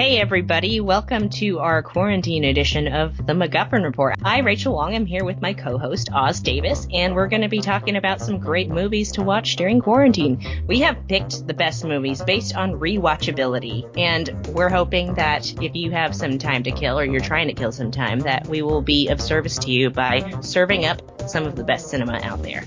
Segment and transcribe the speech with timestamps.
[0.00, 0.80] Hey, everybody.
[0.80, 4.16] Welcome to our quarantine edition of the MacGuffin Report.
[4.22, 7.50] I, Raechel Wong, am here with my co host, Os Davis, and we're going to
[7.50, 10.42] be talking about some great movies to watch during quarantine.
[10.66, 15.90] We have picked the best movies based on rewatchability, and we're hoping that if you
[15.90, 18.80] have some time to kill or you're trying to kill some time, that we will
[18.80, 22.64] be of service to you by serving up some of the best cinema out there.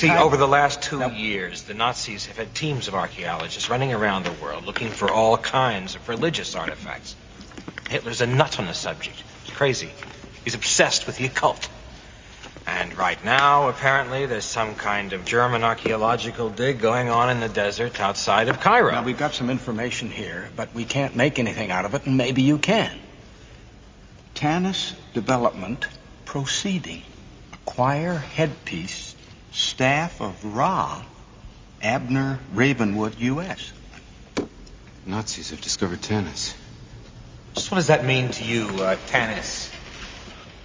[0.00, 4.24] See, over the last two years, the Nazis have had teams of archaeologists running around
[4.24, 7.14] the world looking for all kinds of religious artifacts.
[7.88, 9.22] Hitler's a nut on the subject.
[9.44, 9.90] He's crazy.
[10.44, 11.68] He's obsessed with the occult.
[12.66, 17.48] And right now, apparently, there's some kind of German archaeological dig going on in the
[17.48, 18.92] desert outside of Cairo.
[18.92, 22.16] Now, we've got some information here, but we can't make anything out of it, and
[22.16, 22.96] maybe you can.
[24.34, 25.86] Tanis development
[26.24, 27.02] proceeding.
[27.52, 29.09] Acquire headpiece
[29.52, 31.02] staff of Ra,
[31.82, 33.72] Abner Ravenwood, U.S.
[35.06, 36.54] Nazis have discovered Tanis.
[37.54, 39.72] Just what does that mean to you, uh, Tanis?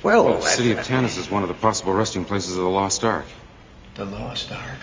[0.03, 3.03] Well, The city of Tanis is one of the possible resting places of the Lost
[3.03, 3.25] Ark.
[3.95, 4.79] The Lost Ark.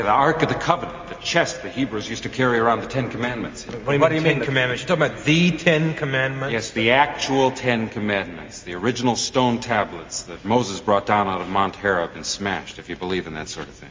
[0.00, 2.86] Yeah, the Ark of the Covenant, the chest the Hebrews used to carry around the
[2.86, 3.64] Ten Commandments.
[3.66, 4.82] What do you mean, Ten Commandments?
[4.82, 6.54] You're talking about the Ten Commandments?
[6.54, 11.50] Yes, the actual Ten Commandments, the original stone tablets that Moses brought down out of
[11.50, 13.90] Mount Horeb and smashed, if you believe in that sort of thing.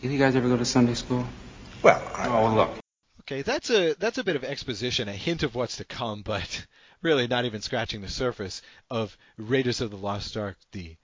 [0.00, 1.26] You guys ever go to Sunday school?
[1.82, 2.70] Well, I, Oh, look.
[3.22, 6.68] Okay, that's a that's a bit of exposition, a hint of what's to come, but
[7.02, 10.94] really not even scratching the surface of Raiders of the Lost Ark, the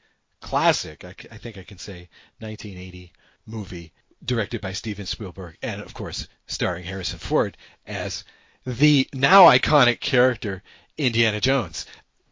[0.41, 3.13] classic, I, I think I can say, 1980
[3.47, 3.93] movie
[4.25, 7.57] directed by Steven Spielberg, and of course starring Harrison Ford
[7.87, 8.25] as
[8.65, 10.63] the now iconic character
[10.99, 11.87] Indiana Jones.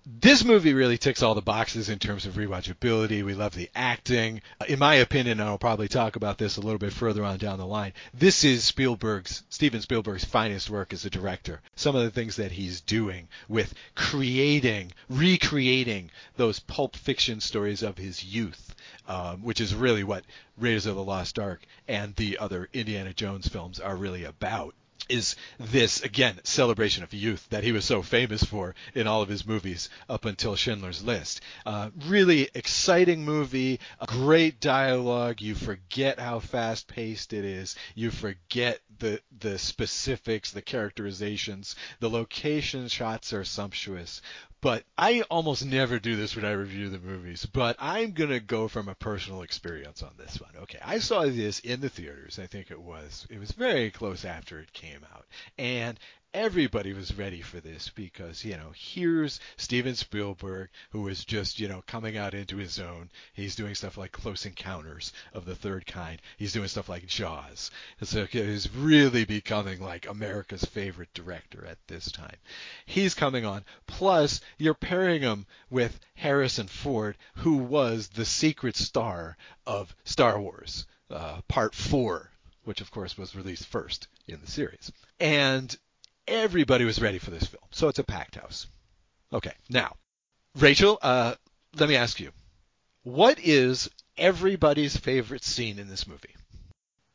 [0.07, 3.25] This movie really ticks all the boxes in terms of rewatchability.
[3.25, 4.43] We love the acting.
[4.69, 7.59] In my opinion, and I'll probably talk about this a little bit further on down
[7.59, 11.63] the line, this is Spielberg's, Steven Spielberg's finest work as a director.
[11.75, 17.97] Some of the things that he's doing with creating, recreating those pulp fiction stories of
[17.97, 18.75] his youth,
[19.09, 20.25] um, which is really what
[20.59, 24.75] Raiders of the Lost Ark and the other Indiana Jones films are really about
[25.09, 29.29] is this again celebration of youth that he was so famous for in all of
[29.29, 31.41] his movies up until Schindler's List.
[31.67, 35.41] Uh, really exciting movie, great dialogue.
[35.41, 37.77] You forget how fast paced it is.
[37.95, 41.77] You forget the the specifics, the characterizations.
[42.01, 44.23] The location shots are sumptuous.
[44.65, 47.45] But I almost never do this when I review the movies.
[47.45, 50.57] But I'm gonna go from a personal experience on this one.
[50.57, 52.39] Okay, I saw this in the theaters.
[52.39, 53.27] I think it was.
[53.29, 55.27] It was very close after it came out,
[55.59, 56.01] and
[56.35, 61.69] everybody was ready for this because you know here's Steven Spielberg who is just you
[61.69, 63.09] know coming out into his own.
[63.35, 66.21] He's doing stuff like Close Encounters of the Third Kind.
[66.37, 67.71] He's doing stuff like Jaws.
[68.03, 72.37] So he's really becoming like America's favorite director at this time.
[72.85, 73.65] He's coming on.
[73.87, 79.37] Plus you're pairing him with Harrison Ford, who was the secret star
[79.69, 82.33] of Star Wars uh, Part Four,
[82.65, 84.91] which of course was released first in the series.
[85.21, 85.77] And
[86.27, 87.65] everybody was ready for this film.
[87.71, 88.67] So it's a packed house.
[89.33, 89.95] Okay, now,
[90.59, 91.35] Raechel, uh,
[91.79, 92.31] let me ask you,
[93.03, 96.35] what is everybody's favorite scene in this movie?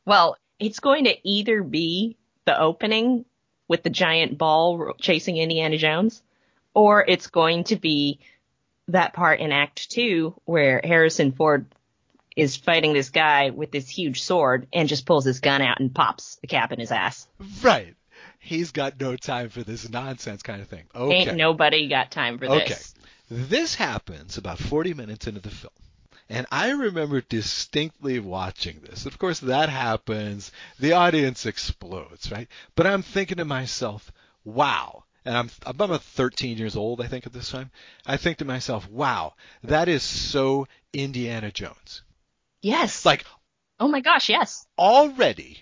[0.04, 3.24] Well, it's going to either be the opening
[3.68, 6.22] with the giant ball chasing Indiana Jones,
[6.74, 8.20] or it's going to be
[8.88, 11.66] that part in Act Two where Harrison Ford
[12.36, 15.94] is fighting this guy with this huge sword and just pulls his gun out and
[15.94, 17.26] pops the cap in his ass.
[17.62, 17.94] Right.
[18.40, 20.84] He's got no time for this nonsense kind of thing.
[20.94, 21.14] Okay.
[21.14, 22.68] Ain't nobody got time for Okay.
[22.68, 22.94] this.
[23.30, 23.42] Okay.
[23.48, 25.72] This happens about 40 minutes into the film.
[26.28, 29.04] And I remember distinctly watching this.
[29.04, 30.52] Of course, that happens.
[30.78, 32.48] The audience explodes, right?
[32.74, 34.10] But I'm thinking to myself,
[34.44, 35.04] wow.
[35.24, 37.70] And I'm, I'm about 13 years old, I think, at this time.
[38.06, 39.34] I think to myself, wow,
[39.64, 42.02] that is so Indiana Jones.
[42.62, 43.04] Yes.
[43.04, 43.24] Like,
[43.78, 44.66] oh my gosh, yes.
[44.78, 45.58] already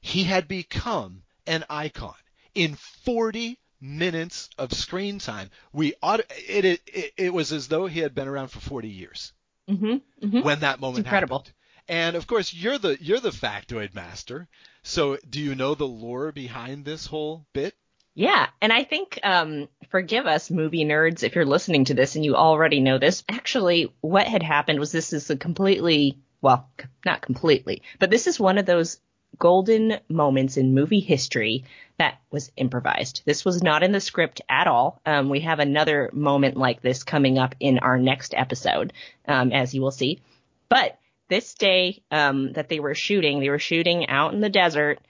[0.00, 2.14] he had become an icon
[2.54, 5.50] in 40 minutes of screen time.
[5.72, 8.88] We ought it, it, it, it was as though he had been around for 40
[8.88, 9.32] years
[9.68, 11.38] hmm hmm when that moment incredible.
[11.38, 11.54] happened.
[11.88, 14.48] And of course, you're the you're the factoid master.
[14.82, 17.74] So, do you know the lore behind this whole bit?
[18.14, 22.24] Yeah, and I think um, forgive us, movie nerds, if you're listening to this and
[22.24, 23.22] you already know this.
[23.28, 28.26] Actually, what had happened was this is a completely well, c- not completely, but this
[28.26, 29.00] is one of those
[29.38, 31.64] golden moments in movie history
[31.98, 33.22] that was improvised.
[33.24, 35.00] This was not in the script at all.
[35.06, 38.92] Um, we have another moment like this coming up in our next episode,
[39.26, 40.20] um, as you will see.
[40.68, 40.98] But
[41.28, 45.00] this day um, that they were shooting, they were shooting out in the desert,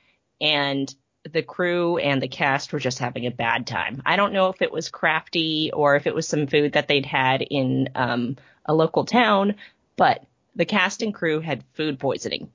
[0.41, 0.95] and
[1.33, 4.03] the crew and the cast were just having a bad time.
[4.07, 7.07] I don't know if it was crafty or if it was some food that they'd
[7.07, 9.57] had in um, a local town,
[9.97, 10.25] but
[10.55, 12.51] the cast and crew had food poisoning.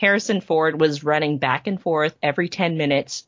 [0.00, 3.26] Harrison Ford was running back and forth every 10 minutes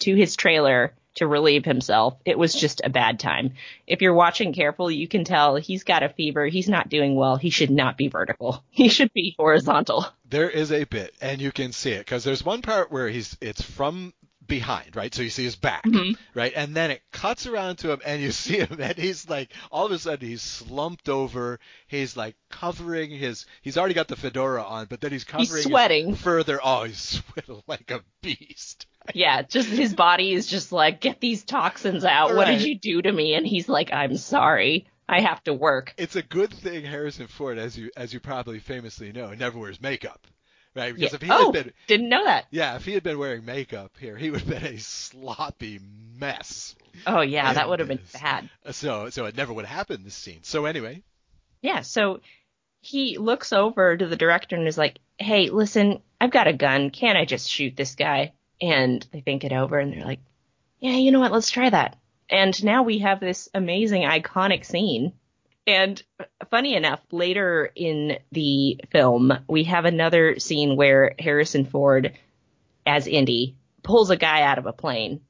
[0.00, 2.16] to his trailer to relieve himself.
[2.24, 3.52] It was just a bad time.
[3.86, 6.46] If you're watching carefully, you can tell he's got a fever.
[6.46, 7.36] He's not doing well.
[7.36, 8.64] He should not be vertical.
[8.70, 10.06] He should be horizontal.
[10.28, 13.36] There is a bit, and you can see it because there's one part where he's
[13.40, 14.12] it's from
[14.48, 15.14] behind, right?
[15.14, 16.12] So you see his back, mm-hmm.
[16.34, 16.52] right?
[16.56, 19.86] And then it cuts around to him and you see him and he's like all
[19.86, 21.60] of a sudden he's slumped over.
[21.86, 25.64] He's like covering his he's already got the fedora on, but then he's covering he's
[25.64, 26.58] sweating further.
[26.62, 26.98] Oh, he's
[27.32, 28.86] sweating like a beast.
[29.14, 32.30] yeah, just his body is just like get these toxins out.
[32.30, 32.36] Right.
[32.36, 33.34] What did you do to me?
[33.34, 34.88] And he's like I'm sorry.
[35.10, 35.94] I have to work.
[35.96, 39.80] It's a good thing Harrison Ford, as you as you probably famously know, never wears
[39.80, 40.26] makeup
[40.78, 40.94] right?
[40.94, 41.16] Because yeah.
[41.16, 42.46] if he oh, had been, didn't know that.
[42.50, 45.80] Yeah, if he had been wearing makeup here, he would have been a sloppy
[46.18, 46.74] mess.
[47.06, 48.48] Oh yeah, that would have been bad.
[48.64, 50.40] Uh, so so it never would have happened this scene.
[50.42, 51.02] So anyway.
[51.60, 52.20] Yeah, so
[52.80, 56.90] he looks over to the director and is like, "Hey, listen, I've got a gun.
[56.90, 60.20] Can't I just shoot this guy?" And they think it over and they're like,
[60.78, 61.32] "Yeah, you know what?
[61.32, 61.98] Let's try that."
[62.30, 65.12] And now we have this amazing iconic scene
[65.68, 66.02] and
[66.50, 72.18] funny enough, later in the film, we have another scene where Harrison Ford,
[72.86, 75.20] as Indy, pulls a guy out of a plane.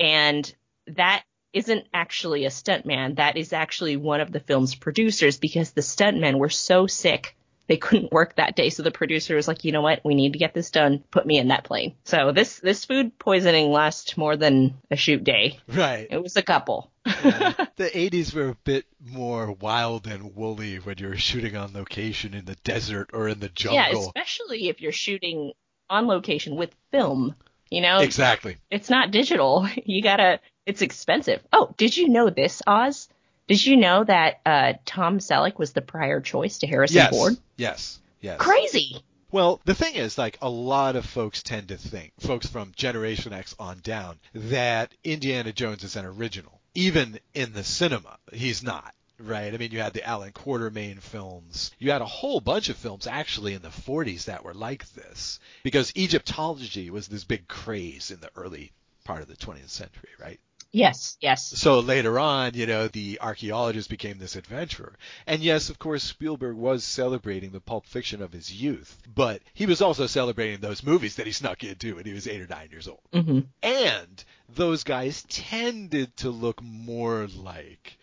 [0.00, 0.52] And
[0.88, 1.22] that
[1.52, 3.16] isn't actually a stuntman.
[3.16, 7.36] That is actually one of the film's producers because the stuntmen were so sick
[7.68, 8.68] they couldn't work that day.
[8.68, 10.04] So the producer was like, you know what?
[10.04, 11.02] We need to get this done.
[11.10, 11.94] Put me in that plane.
[12.04, 15.58] So this, this food poisoning lasts more than a shoot day.
[15.68, 16.06] Right.
[16.10, 16.91] It was a couple.
[17.06, 17.66] Yeah.
[17.76, 22.44] The 80s were a bit more wild and woolly when you're shooting on location in
[22.44, 23.76] the desert or in the jungle.
[23.76, 25.52] Yeah, especially if you're shooting
[25.90, 27.34] on location with film.
[27.70, 27.98] You know?
[27.98, 28.58] Exactly.
[28.70, 29.66] It's not digital.
[29.84, 31.42] You gotta, it's expensive.
[31.52, 33.08] Oh, did you know this, Os?
[33.48, 37.10] Did you know that uh, Tom Selleck was the prior choice to Harrison yes.
[37.10, 37.36] Ford?
[37.56, 38.00] Yes.
[38.20, 38.38] Yes.
[38.38, 39.02] Crazy.
[39.32, 43.32] Well, the thing is, like, a lot of folks tend to think, folks from Generation
[43.32, 46.61] X on down, that Indiana Jones is an original.
[46.74, 48.94] Even in the cinema, he's not.
[49.18, 49.54] Right.
[49.54, 51.70] I mean, you had the Allan Quatermain films.
[51.78, 55.38] You had a whole bunch of films actually in the 40s that were like this
[55.62, 58.72] because Egyptology was this big craze in the early
[59.04, 60.40] part of the 20th century, right?
[60.72, 61.46] Yes, yes.
[61.58, 64.94] So later on, you know, the archaeologist became this adventurer.
[65.26, 69.66] And yes, of course, Spielberg was celebrating the pulp fiction of his youth, but he
[69.66, 72.68] was also celebrating those movies that he snuck into when he was eight or nine
[72.70, 73.02] years old.
[73.12, 73.40] Mm-hmm.
[73.62, 77.98] And those guys tended to look more like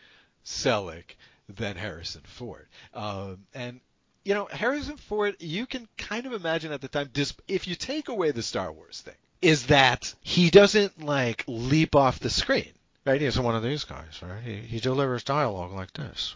[0.46, 1.16] Selleck
[1.48, 2.68] than Harrison Ford.
[2.94, 3.82] Um, and
[4.24, 7.10] you know, Harrison Ford, you can kind of imagine at the time,
[7.48, 12.20] if you take away the Star Wars thing, is that he doesn't like leap off
[12.20, 12.72] the screen.
[13.06, 13.22] Right?
[13.22, 14.44] He isn't one of these guys, right?
[14.44, 16.36] He, he delivers dialogue like this.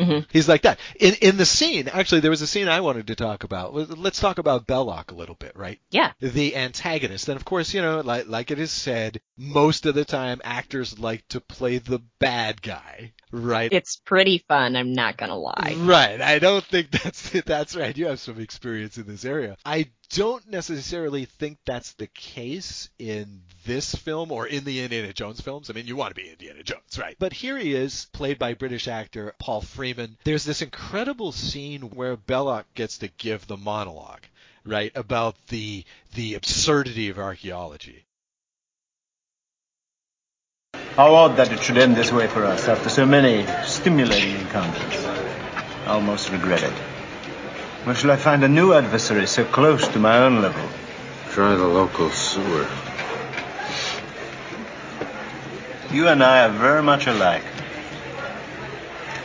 [0.00, 0.28] Mm-hmm.
[0.32, 0.78] He's like that.
[0.98, 3.74] In in the scene, actually, there was a scene I wanted to talk about.
[3.98, 5.78] Let's talk about Belloq a little bit, right?
[5.90, 6.12] Yeah.
[6.20, 10.04] The antagonist, and of course, you know, like like it is said, most of the
[10.04, 13.72] time actors like to play the bad guy, right?
[13.72, 14.76] It's pretty fun.
[14.76, 15.74] I'm not gonna lie.
[15.78, 16.20] Right.
[16.20, 17.96] I don't think that's that's right.
[17.96, 19.56] You have some experience in this area.
[19.64, 25.40] I don't necessarily think that's the case in this film or in the Indiana Jones
[25.40, 25.70] films.
[25.70, 27.16] I mean, you want to be Indiana Jones, right?
[27.18, 30.16] But here he is, played by British actor Paul Freeman.
[30.24, 34.22] There's this incredible scene where Belloq gets to give the monologue,
[34.64, 38.04] right, about the the absurdity of archaeology.
[40.96, 45.04] How odd that it should end this way for us after so many stimulating encounters.
[45.04, 46.89] I almost regret it.
[47.84, 50.68] Where shall I find a new adversary so close to my own level?
[51.30, 52.68] Try the local sewer.
[55.90, 57.42] You and I are very much alike.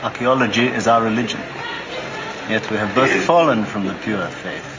[0.02, 1.40] Archaeology is our religion.
[2.48, 4.72] Yet we have both fallen from the pure faith.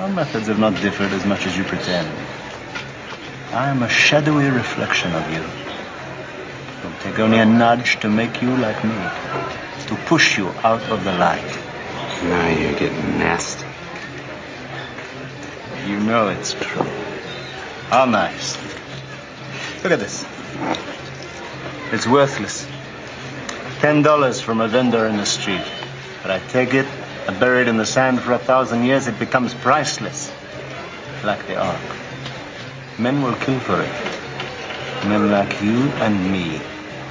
[0.00, 2.08] Our methods have not differed as much as you pretend.
[3.52, 5.40] I am a shadowy reflection of you.
[5.40, 8.94] It will take only a nudge to make you like me,
[9.86, 11.69] to push you out of the light.
[12.24, 13.66] Now you're getting nasty.
[15.86, 16.86] You know it's true.
[17.88, 18.56] How nice.
[19.82, 20.24] Look at this.
[21.92, 22.66] It's worthless.
[23.80, 25.64] Ten dollars from a vendor in the street.
[26.22, 26.86] But I take it
[27.30, 30.32] I it in the sand for a thousand years, it becomes priceless.
[31.22, 31.80] Like the Ark.
[32.98, 35.06] Men will kill for it.
[35.06, 36.60] Men like you and me.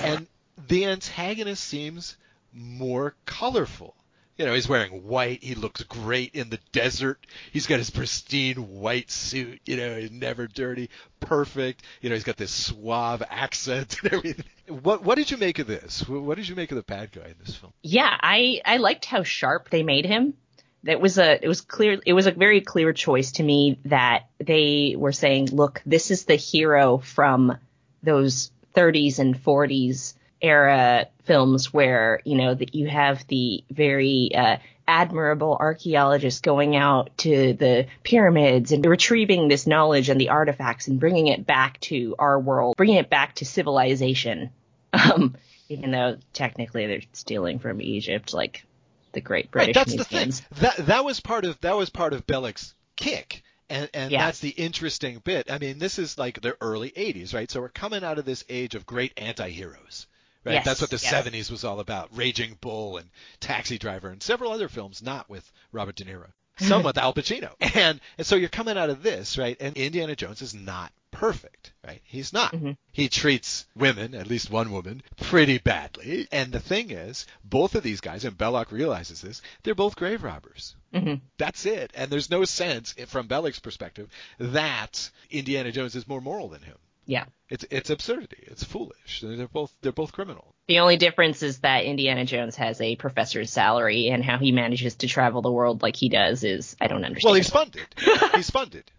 [0.03, 0.27] And
[0.67, 2.17] the antagonist seems
[2.53, 3.95] more colorful.
[4.39, 5.43] You know, he's wearing white.
[5.43, 7.27] He looks great in the desert.
[7.51, 9.59] He's got his pristine white suit.
[9.65, 11.83] You know, he's never dirty, perfect.
[11.99, 14.45] You know, he's got this suave accent and everything.
[14.81, 16.07] What What did you make of this?
[16.07, 17.73] What did you make of the bad guy in this film?
[17.83, 20.35] Yeah, I I liked how sharp they made him.
[20.83, 24.29] That was a it was clear it was a very clear choice to me that
[24.37, 27.57] they were saying, look, this is the hero from
[28.03, 34.57] those 30s and 40s era films where you know that you have the very uh,
[34.87, 40.99] admirable archaeologist going out to the pyramids and retrieving this knowledge and the artifacts and
[40.99, 44.49] bringing it back to our world, bringing it back to civilization.
[44.91, 45.35] Um,
[45.69, 48.65] even though technically they're stealing from Egypt, like
[49.11, 50.39] the Great British right, that's Museums.
[50.49, 50.63] the thing.
[50.77, 53.43] That that was part of that was part of Belloq's kick.
[53.69, 54.25] And, and Yeah.
[54.25, 55.51] that's the interesting bit.
[55.51, 57.51] I mean, this is like the early 80s, right?
[57.51, 60.07] So we're coming out of this age of great anti-heroes,
[60.43, 60.53] right?
[60.53, 61.13] Yes, that's what the yes.
[61.13, 62.15] 70s was all about.
[62.15, 66.29] Raging Bull and Taxi Driver and several other films, not with Robert De Niro,
[66.59, 67.51] some with Al Pacino.
[67.59, 69.57] And, and so you're coming out of this, right?
[69.59, 72.01] And Indiana Jones is not perfect, right?
[72.03, 72.53] He's not.
[72.53, 72.77] Mhm.
[72.91, 76.27] He treats women, at least one woman, pretty badly.
[76.31, 80.23] And the thing is, both of these guys, and Belloq realizes this, they're both grave
[80.23, 80.75] robbers.
[80.93, 81.91] hmm That's it.
[81.95, 86.77] And there's no sense, from Belloq's perspective, that Indiana Jones is more moral than him.
[87.05, 87.25] Yeah.
[87.49, 88.43] It's it's absurdity.
[88.43, 89.21] It's foolish.
[89.23, 90.53] They're both they're both criminal.
[90.67, 94.95] The only difference is that Indiana Jones has a professor's salary, and how he manages
[94.97, 97.29] to travel the world like he does is I don't understand.
[97.29, 97.87] Well, he's funded.
[98.35, 98.91] he's funded.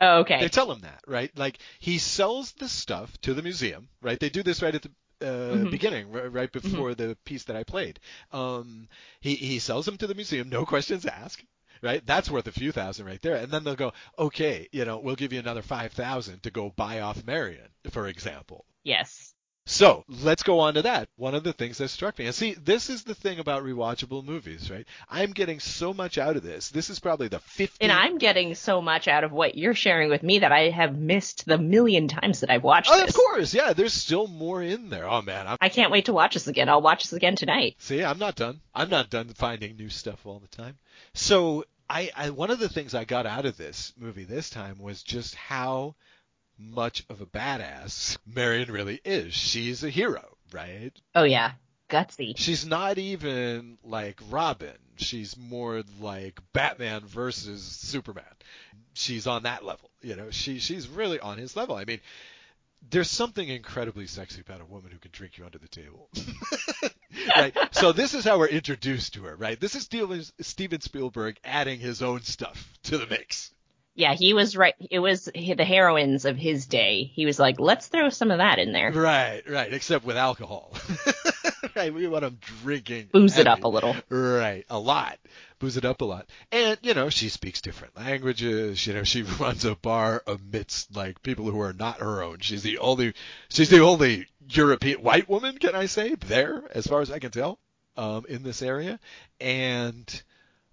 [0.00, 0.40] oh, okay.
[0.40, 1.30] They tell him that, right?
[1.38, 4.18] Like he sells the stuff to the museum, right?
[4.18, 4.90] They do this right at the
[5.20, 5.70] uh, Mhm.
[5.70, 8.00] beginning, r- right before the piece that I played.
[8.32, 8.88] Um,
[9.20, 11.44] he he sells them to the museum, no questions asked.
[11.82, 14.98] Right, that's worth a few thousand right there, and then they'll go, okay, you know,
[15.00, 18.64] we'll give you another five thousand to go buy off Marion, for example.
[18.84, 19.34] yes.
[19.64, 21.08] So let's go on to that.
[21.16, 24.24] One of the things that struck me, and see, this is the thing about rewatchable
[24.24, 24.84] movies, right?
[25.08, 26.70] I'm getting so much out of this.
[26.70, 27.76] This is probably the 50th.
[27.80, 30.98] And I'm getting so much out of what you're sharing with me that I have
[30.98, 33.10] missed the million times that I've watched Oh, this.
[33.10, 33.72] of course, yeah.
[33.72, 35.08] There's still more in there.
[35.08, 36.68] Oh man, I'm, I can't wait to watch this again.
[36.68, 37.76] I'll watch this again tonight.
[37.78, 38.60] see, I'm not done.
[38.74, 40.76] I'm not done finding new stuff all the time.
[41.14, 44.78] So I, I, one of the things I got out of this movie this time
[44.80, 45.94] was just how
[46.70, 49.34] much of a badass Marion really is.
[49.34, 50.92] She's a hero, right?
[51.14, 51.52] Oh yeah,
[51.90, 52.34] gutsy.
[52.36, 54.76] She's not even like Robin.
[54.96, 58.24] She's more like Batman versus Superman.
[58.94, 59.90] She's on that level.
[60.02, 61.76] You know, she she's really on his level.
[61.76, 62.00] I mean,
[62.90, 66.08] there's something incredibly sexy about a woman who can drink you under the table.
[67.36, 67.56] right?
[67.72, 69.58] So this is how we're introduced to her, right?
[69.58, 73.52] This is Steven, Steven Spielberg adding his own stuff to the mix.
[73.94, 74.74] Yeah, he was right.
[74.90, 77.04] It was the heroines of his day.
[77.04, 78.90] He was like, let's throw some of that in there.
[78.90, 80.74] Right, right, except with alcohol.
[81.76, 83.10] right, we want them drinking.
[83.12, 83.94] Booze it up a little.
[84.08, 85.18] Right, a lot.
[85.58, 86.26] Booze it up a lot.
[86.50, 88.86] And, you know, she speaks different languages.
[88.86, 92.38] You know, she runs a bar amidst, like, people who are not her own.
[92.40, 93.12] She's the only,
[93.50, 97.30] she's the only European, white woman, can I say, there, as far as I can
[97.30, 97.58] tell,
[97.98, 98.98] um, in this area.
[99.38, 100.22] And,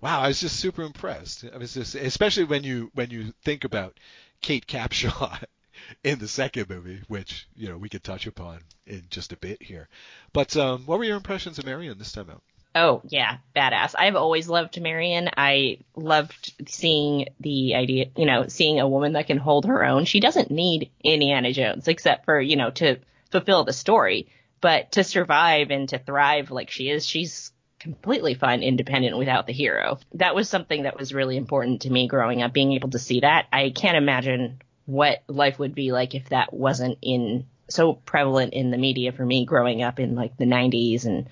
[0.01, 1.45] wow, I was just super impressed.
[1.53, 3.99] I was just, especially when you, when you think about
[4.41, 5.43] Kate Capshaw
[6.03, 9.61] in the second movie, which, you know, we could touch upon in just a bit
[9.61, 9.87] here.
[10.33, 12.41] But, um, what were your impressions of Marion this time out?
[12.75, 13.95] Oh yeah, badass.
[13.97, 15.29] I've always loved Marion.
[15.35, 20.05] I loved seeing the idea, you know, seeing a woman that can hold her own.
[20.05, 22.99] She doesn't need Indiana Jones except for, you know, to
[23.31, 24.29] fulfill the story,
[24.61, 29.53] but to survive and to thrive like she is, she's completely fine independent without the
[29.53, 29.99] hero.
[30.15, 33.21] That was something that was really important to me growing up, being able to see
[33.21, 33.47] that.
[33.51, 38.71] I can't imagine what life would be like if that wasn't in so prevalent in
[38.71, 41.29] the media for me growing up in like the 90s and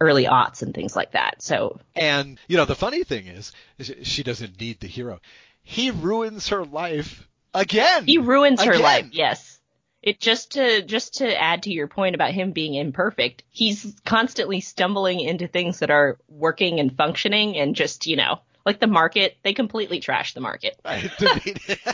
[0.00, 1.42] early aughts and things like that.
[1.42, 5.20] So And, you know, the funny thing is, is she doesn't need the hero.
[5.62, 8.06] He ruins her life again.
[8.06, 9.08] he ruins her life.
[9.12, 9.59] Yes.
[10.02, 14.60] It just to just to add to your point about him being imperfect, he's constantly
[14.60, 19.36] stumbling into things that are working and functioning and just, you know, like the market,
[19.42, 20.80] they completely trash the market.
[20.84, 21.10] Right,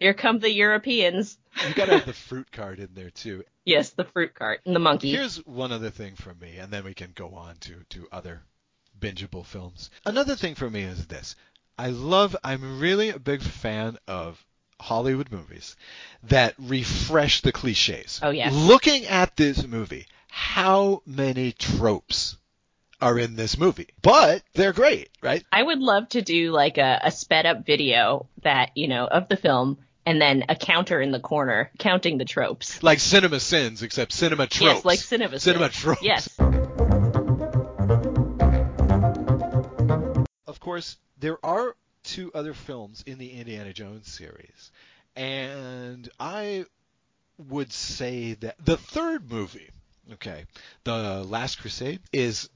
[0.00, 1.38] Here come the Europeans.
[1.66, 3.42] you gotta have the fruit cart in there too.
[3.64, 5.10] Yes, the fruit cart and the monkey.
[5.10, 8.42] Here's one other thing from me, and then we can go on to, to other
[8.98, 9.90] bingeable films.
[10.06, 11.34] Another thing for me is this.
[11.76, 14.44] I love, I'm really a big fan of
[14.80, 15.76] Hollywood movies
[16.24, 18.20] that refresh the cliches.
[18.22, 18.52] Oh, yes.
[18.54, 22.36] Looking at this movie, how many tropes
[23.00, 25.44] are in this movie, but they're great, right?
[25.52, 29.28] I would love to do like a, a sped up video that, you know, of
[29.28, 32.82] the film and then a counter in the corner counting the tropes.
[32.82, 34.74] Like Cinema Sins, except cinema tropes.
[34.76, 35.82] Yes, like cinema Cinema sins.
[35.82, 36.02] tropes.
[36.02, 36.28] Yes.
[40.46, 41.76] Of course, there are
[42.08, 44.70] two other films in the Indiana Jones series,
[45.16, 46.64] and I
[47.48, 49.68] would say that the third movie,
[50.14, 50.44] okay,
[50.84, 52.48] The Last Crusade, is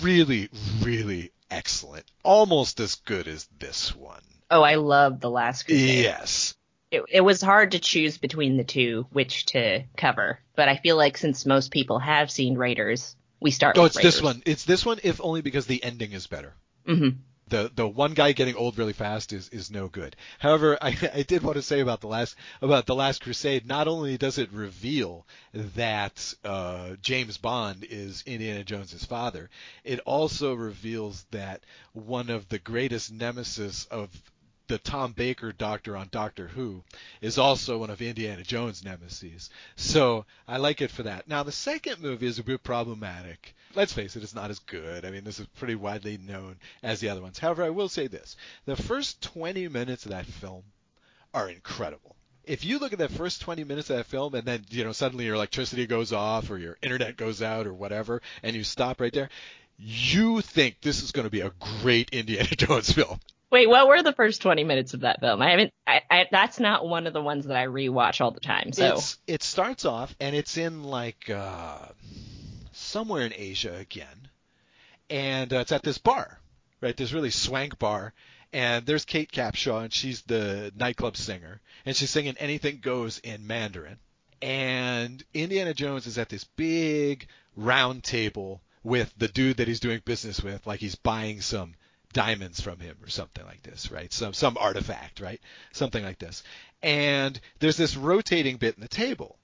[0.00, 0.48] really,
[0.82, 2.04] really excellent.
[2.22, 4.22] Almost as good as this one.
[4.50, 6.04] Oh, I love The Last Crusade.
[6.04, 6.54] Yes.
[6.90, 10.96] It, it was hard to choose between the two which to cover, but I feel
[10.96, 14.14] like since most people have seen Raiders, we start Oh, it's Raiders.
[14.14, 14.42] this one.
[14.46, 16.54] It's this one, if only because the ending is better.
[16.86, 17.08] hmm
[17.48, 20.16] the the one guy getting old really fast is is no good.
[20.38, 23.66] However, I I did want to say about the last about the last Crusade.
[23.66, 29.50] Not only does it reveal that uh, James Bond is Indiana Jones's father,
[29.84, 31.62] it also reveals that
[31.92, 34.10] one of the greatest nemesis of
[34.68, 36.82] the Tom Baker Doctor on Doctor Who
[37.20, 39.50] is also one of Indiana Jones' nemesis.
[39.76, 41.28] So I like it for that.
[41.28, 43.54] Now the second movie is a bit problematic.
[43.74, 45.04] Let's face it, it's not as good.
[45.04, 47.38] I mean, this is pretty widely known as the other ones.
[47.38, 50.64] However, I will say this: the first 20 minutes of that film
[51.34, 52.16] are incredible.
[52.44, 54.92] If you look at that first 20 minutes of that film and then, you know,
[54.92, 59.00] suddenly your electricity goes off or your internet goes out or whatever and you stop
[59.00, 59.28] right there,
[59.78, 63.20] you think this is going to be a great Indiana Jones film.
[63.50, 65.40] Wait, what were the first 20 minutes of that film?
[65.40, 68.40] I haven't, I, I, that's not one of the ones that I rewatch all the
[68.40, 68.94] time, so.
[68.94, 71.78] It's, it starts off and it's in like uh,
[72.72, 74.28] somewhere in Asia again,
[75.08, 76.38] and uh, it's at this bar,
[76.80, 76.96] right?
[76.96, 78.12] This really swank bar,
[78.52, 83.46] and there's Kate Capshaw and she's the nightclub singer, and she's singing "Anything Goes" in
[83.46, 83.98] Mandarin,
[84.42, 90.00] and Indiana Jones is at this big round table with the dude that he's doing
[90.04, 91.74] business with, like he's buying some
[92.16, 94.10] diamonds from him or something like this, right?
[94.10, 95.38] Some some artifact, right?
[95.72, 96.42] Something like this.
[96.82, 99.38] And there's this rotating bit in the table.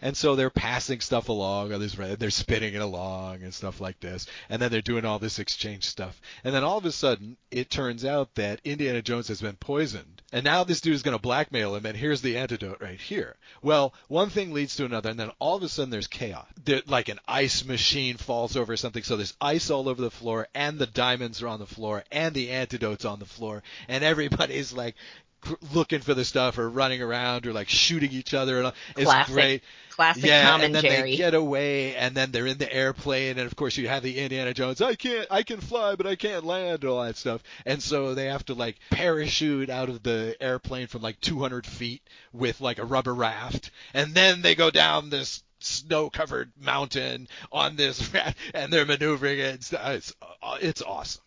[0.00, 3.98] And so they're passing stuff along, or there's, they're spinning it along and stuff like
[4.00, 4.26] this.
[4.48, 6.20] And then they're doing all this exchange stuff.
[6.44, 10.22] And then all of a sudden, it turns out that Indiana Jones has been poisoned.
[10.30, 13.36] And now this dude is going to blackmail him, and here's the antidote right here.
[13.62, 16.46] Well, one thing leads to another, and then all of a sudden there's chaos.
[16.62, 20.46] There, like an ice machine falls over something, so there's ice all over the floor,
[20.54, 24.72] and the diamonds are on the floor, and the antidote's on the floor, and everybody's
[24.72, 24.96] like
[25.72, 28.58] looking for the stuff or running around or like shooting each other.
[28.58, 28.74] And all.
[28.96, 29.34] It's Classic.
[29.34, 29.62] great.
[29.90, 33.56] Classic yeah, and then they get away, and then they're in the airplane, and of
[33.56, 34.80] course you have the Indiana Jones.
[34.80, 37.42] I can't, I can fly, but I can't land, and all that stuff.
[37.66, 42.02] And so they have to like parachute out of the airplane from like 200 feet
[42.32, 48.14] with like a rubber raft, and then they go down this snow-covered mountain on this,
[48.14, 49.54] raft, and they're maneuvering it.
[49.56, 51.22] It's, it's, uh, it's awesome.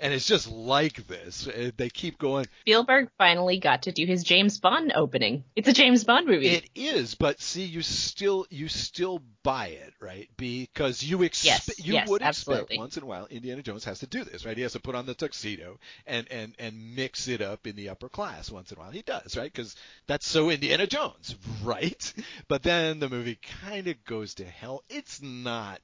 [0.00, 1.48] And it's just like this.
[1.76, 2.46] They keep going.
[2.62, 5.44] Spielberg finally got to do his James Bond opening.
[5.54, 6.48] It's a James Bond movie.
[6.48, 10.28] It is, but see, you still you still buy it, right?
[10.36, 12.62] Because you expect Yes, you yes, would absolutely.
[12.62, 14.56] expect once in a while Indiana Jones has to do this, right?
[14.56, 17.88] He has to put on the tuxedo and and and mix it up in the
[17.90, 18.90] upper class once in a while.
[18.90, 19.52] He does, right?
[19.52, 19.76] Because
[20.08, 22.12] that's so Indiana Jones, right?
[22.48, 24.82] But then the movie kind of goes to hell.
[24.88, 25.80] It's not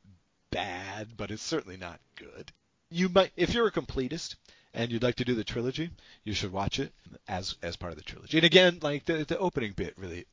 [0.51, 2.51] bad, but it's certainly not good.
[2.91, 4.37] You might, if you're a completist
[4.75, 5.91] and you'd like to do the trilogy,
[6.25, 6.93] you should watch it
[7.29, 8.39] as as part of the trilogy.
[8.39, 10.27] And again, like the the opening bit really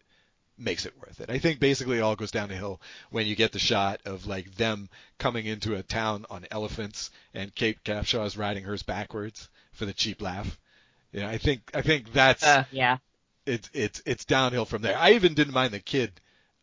[0.57, 1.29] makes it worth it.
[1.29, 4.25] I think basically it all goes down the hill when you get the shot of
[4.25, 4.89] like them
[5.19, 9.93] coming into a town on elephants and Kate Capshaw is riding hers backwards for the
[9.93, 10.57] cheap laugh.
[11.11, 12.97] Yeah, I think I think that's uh, yeah.
[13.45, 14.97] it's it's it's downhill from there.
[14.97, 16.11] I even didn't mind the kid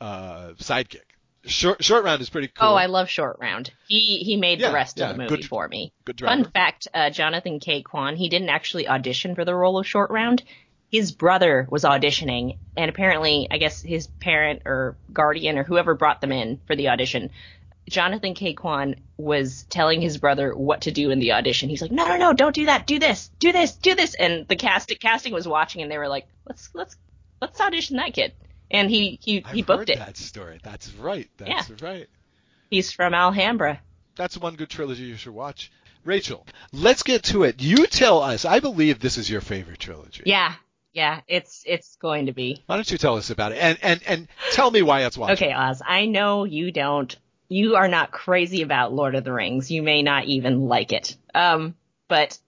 [0.01, 1.14] uh, sidekick.
[1.47, 2.69] Short short round is pretty cool.
[2.71, 3.71] Oh, I love Short Round.
[3.87, 5.93] He he made Yeah, the rest yeah, of the movie good- for me.
[6.05, 6.43] good driver.
[6.45, 10.11] Fun fact: uh, Jonathan Ke Quan he didn't actually audition for the role of Short
[10.11, 10.43] Round.
[10.91, 16.21] His brother was auditioning, and apparently, I guess his parent or guardian or whoever brought
[16.21, 17.31] them in for the audition.
[17.89, 21.69] Jonathan Ke Quan was telling his brother what to do in the audition.
[21.69, 22.87] He's like, "No, no, no, don't do that.
[22.87, 23.31] Do this.
[23.39, 23.73] Do this.
[23.73, 26.97] Do this." And the cast casting was watching, and they were like, "Let's let's
[27.43, 28.33] let's audition that kid."
[28.71, 29.99] And he he I've he booked heard it.
[29.99, 30.59] that story.
[30.63, 31.29] That's right.
[31.37, 32.09] That's right.
[32.71, 33.81] He's from Alhambra.
[34.17, 35.71] That's one good trilogy you should watch.
[36.05, 37.63] Raechel, let's get to it.
[37.63, 38.45] You tell us.
[38.45, 40.23] I believe this is your favorite trilogy.
[40.27, 40.55] Yeah,
[40.93, 42.63] yeah, it's it's going to be.
[42.67, 45.33] Why don't you tell us about it and and and tell me why it's watchable.
[45.33, 47.15] Okay, Os, I know you don't
[47.49, 49.71] you are not crazy about Lord of the Rings.
[49.71, 51.17] You may not even like it.
[51.35, 51.75] Um,
[52.09, 52.39] but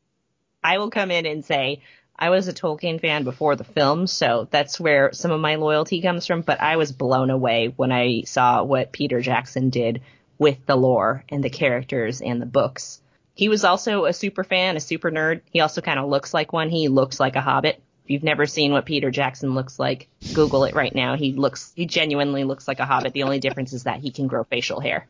[0.63, 1.83] I will come in and say
[2.19, 6.01] I was a Tolkien fan before the film, so that's where some of my loyalty
[6.01, 10.01] comes from, but I was blown away when I saw what Peter Jackson did
[10.39, 13.01] with the lore and the characters and the books.
[13.35, 15.43] He was also a super fan, a super nerd.
[15.51, 16.71] He also kind of looks like one.
[16.71, 17.83] He looks like a hobbit.
[18.05, 21.17] If you've never seen what Peter Jackson looks like, Google it right now.
[21.17, 23.13] He looks, he genuinely looks like a hobbit.
[23.13, 25.07] The only difference is that he can grow facial hair.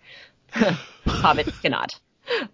[1.07, 1.99] Hobbit cannot.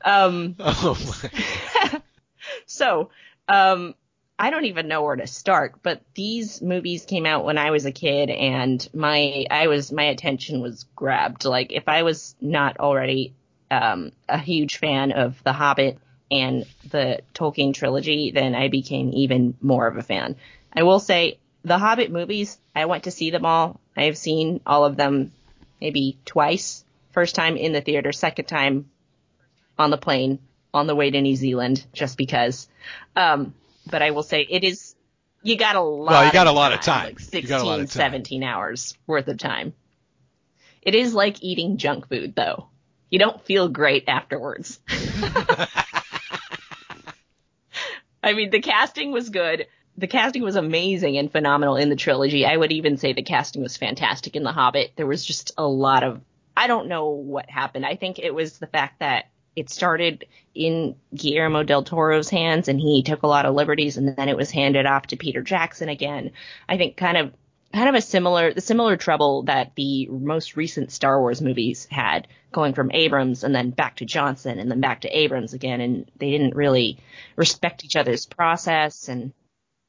[0.04, 2.00] Um, oh my.
[2.66, 3.10] so,
[3.48, 3.94] um,
[4.38, 7.86] I don't even know where to start, but these movies came out when I was
[7.86, 11.44] a kid and my, I was, my attention was grabbed.
[11.44, 13.34] Like if I was not already,
[13.70, 15.98] um, a huge fan of The Hobbit
[16.30, 20.36] and the Tolkien trilogy, then I became even more of a fan.
[20.72, 23.80] I will say the Hobbit movies, I went to see them all.
[23.96, 25.32] I have seen all of them
[25.80, 26.84] maybe twice.
[27.12, 28.90] First time in the theater, second time
[29.78, 30.38] on the plane
[30.74, 32.68] on the way to New Zealand just because.
[33.14, 33.54] Um,
[33.92, 34.96] but I will say it is
[35.44, 36.10] you got a lot.
[36.10, 37.06] Well, you got a lot of time.
[37.06, 39.74] Like 16, 17 hours worth of time.
[40.80, 42.68] It is like eating junk food, though.
[43.10, 44.80] You don't feel great afterwards.
[48.22, 49.66] I mean, the casting was good.
[49.98, 52.46] The casting was amazing and phenomenal in the trilogy.
[52.46, 54.92] I would even say the casting was fantastic in The Hobbit.
[54.96, 56.20] There was just a lot of,
[56.56, 57.84] I don't know what happened.
[57.84, 62.80] I think it was the fact that it started in Guillermo del Toro's hands and
[62.80, 65.88] he took a lot of liberties and then it was handed off to Peter Jackson
[65.88, 66.32] again.
[66.68, 67.32] I think kind of
[67.72, 72.28] kind of a similar the similar trouble that the most recent Star Wars movies had
[72.50, 76.10] going from Abrams and then back to Johnson and then back to Abrams again and
[76.18, 76.98] they didn't really
[77.36, 79.32] respect each other's process and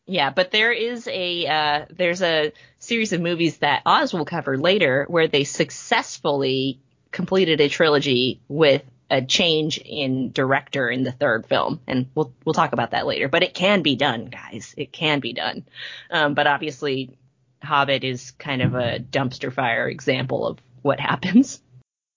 [0.06, 4.58] yeah, but there is a uh, there's a series of movies that Os will cover
[4.58, 11.46] later where they successfully completed a trilogy with a change in director in the third
[11.46, 13.28] film, and we'll we'll talk about that later.
[13.28, 14.74] But it can be done, guys.
[14.76, 15.66] It can be done.
[16.10, 17.16] Um, but obviously,
[17.62, 21.62] Hobbit is kind of a dumpster fire example of what happens.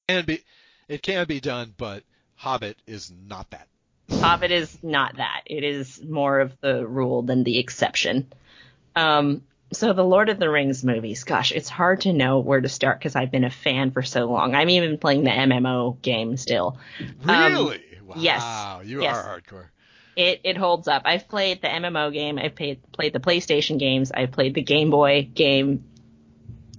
[0.08, 0.42] It can be,
[0.88, 2.02] it can be done, but
[2.34, 3.68] Hobbit is not that.
[4.10, 5.42] Hobbit is not that.
[5.44, 8.32] It is more of the rule than the exception.
[8.94, 12.68] Um, so the Lord of the Rings movies, gosh, it's hard to know where to
[12.68, 14.54] start because I've been a fan for so long.
[14.54, 16.78] I'm even playing the MMO game still.
[17.24, 17.76] Really?
[17.76, 18.14] Um, wow.
[18.16, 18.86] Yes.
[18.86, 19.16] You yes.
[19.16, 19.66] are hardcore.
[20.14, 21.02] It it holds up.
[21.04, 22.38] I've played the MMO game.
[22.38, 24.10] I've played played the PlayStation games.
[24.12, 25.84] I've played the Game Boy game.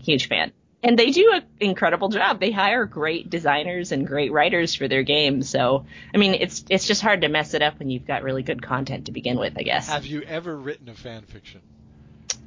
[0.02, 0.54] Huge fan.
[0.82, 2.40] And they do an incredible job.
[2.40, 5.50] They hire great designers and great writers for their games.
[5.50, 8.44] So, I mean, it's it's just hard to mess it up when you've got really
[8.44, 9.90] good content to begin with, I guess.
[9.90, 11.62] Have you ever written a fan fiction?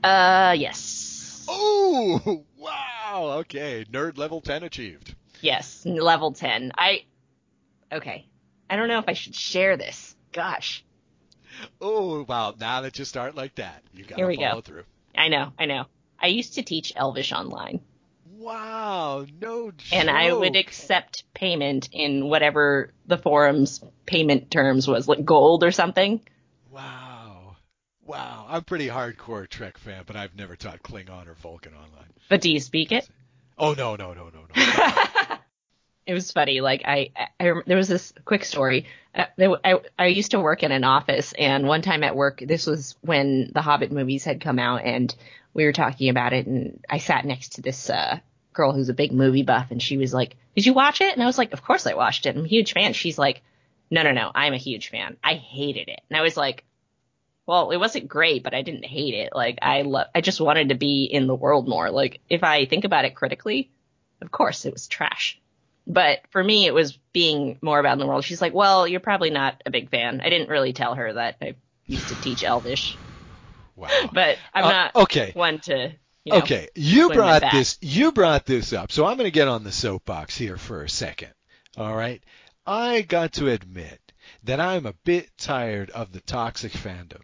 [0.02, 1.44] Uh, yes.
[1.48, 3.38] Oh, wow.
[3.40, 5.14] Okay, nerd level 10 achieved.
[5.40, 6.72] Yes, level 10.
[6.76, 7.04] I
[7.92, 8.26] Okay.
[8.68, 10.14] I don't know if I should share this.
[10.32, 10.84] Gosh.
[11.80, 12.54] Oh, wow.
[12.58, 14.60] Now that you start like that, you got to follow go.
[14.60, 14.84] through.
[15.16, 15.86] I know, I know.
[16.18, 17.80] I used to teach Elvish online.
[18.38, 19.92] Wow, no joke.
[19.92, 25.72] And I would accept payment in whatever the forum's payment terms was, like gold or
[25.72, 26.20] something.
[26.70, 26.99] Wow.
[28.10, 32.08] Wow, I'm pretty hardcore Trek fan, but I've never taught Klingon or Vulcan online.
[32.28, 33.08] But do you speak it?
[33.56, 35.36] Oh no, no, no, no, no.
[36.06, 36.60] it was funny.
[36.60, 38.86] Like I, I, there was this quick story.
[39.14, 39.26] Uh,
[39.62, 42.96] I, I used to work in an office, and one time at work, this was
[43.00, 45.14] when the Hobbit movies had come out, and
[45.54, 48.18] we were talking about it, and I sat next to this uh,
[48.52, 51.22] girl who's a big movie buff, and she was like, "Did you watch it?" And
[51.22, 52.36] I was like, "Of course I watched it.
[52.36, 53.42] I'm a huge fan." She's like,
[53.88, 55.16] "No, no, no, I'm a huge fan.
[55.22, 56.64] I hated it." And I was like,
[57.50, 59.30] well, it wasn't great, but I didn't hate it.
[59.34, 61.90] Like I love, I just wanted to be in the world more.
[61.90, 63.72] Like if I think about it critically,
[64.20, 65.36] of course it was trash.
[65.84, 68.24] But for me, it was being more about in the world.
[68.24, 70.20] She's like, well, you're probably not a big fan.
[70.20, 72.96] I didn't really tell her that I used to teach Elvish.
[73.74, 73.88] Wow.
[74.12, 75.32] But I'm uh, not okay.
[75.34, 75.92] one to.
[76.24, 77.78] You know, okay, you brought this.
[77.80, 80.88] You brought this up, so I'm going to get on the soapbox here for a
[80.88, 81.32] second.
[81.76, 82.22] All right,
[82.64, 84.12] I got to admit
[84.44, 87.22] that I'm a bit tired of the toxic fandom.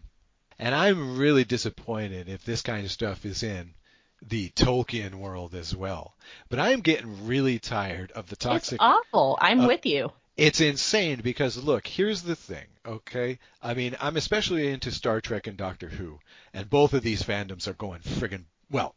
[0.59, 3.75] And I'm really disappointed if this kind of stuff is in
[4.23, 6.15] the Tolkien world as well.
[6.49, 8.77] But I'm getting really tired of the toxic.
[8.77, 9.39] It's awful.
[9.41, 10.13] I'm uh, with you.
[10.37, 13.39] It's insane because look, here's the thing, okay?
[13.63, 16.21] I mean, I'm especially into Star Trek and Doctor Who,
[16.53, 18.95] and both of these fandoms are going friggin' well.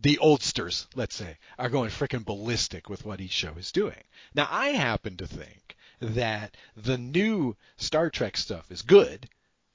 [0.00, 4.04] The oldsters, let's say, are going frickin' ballistic with what each show is doing.
[4.34, 9.28] Now, I happen to think that the new Star Trek stuff is good,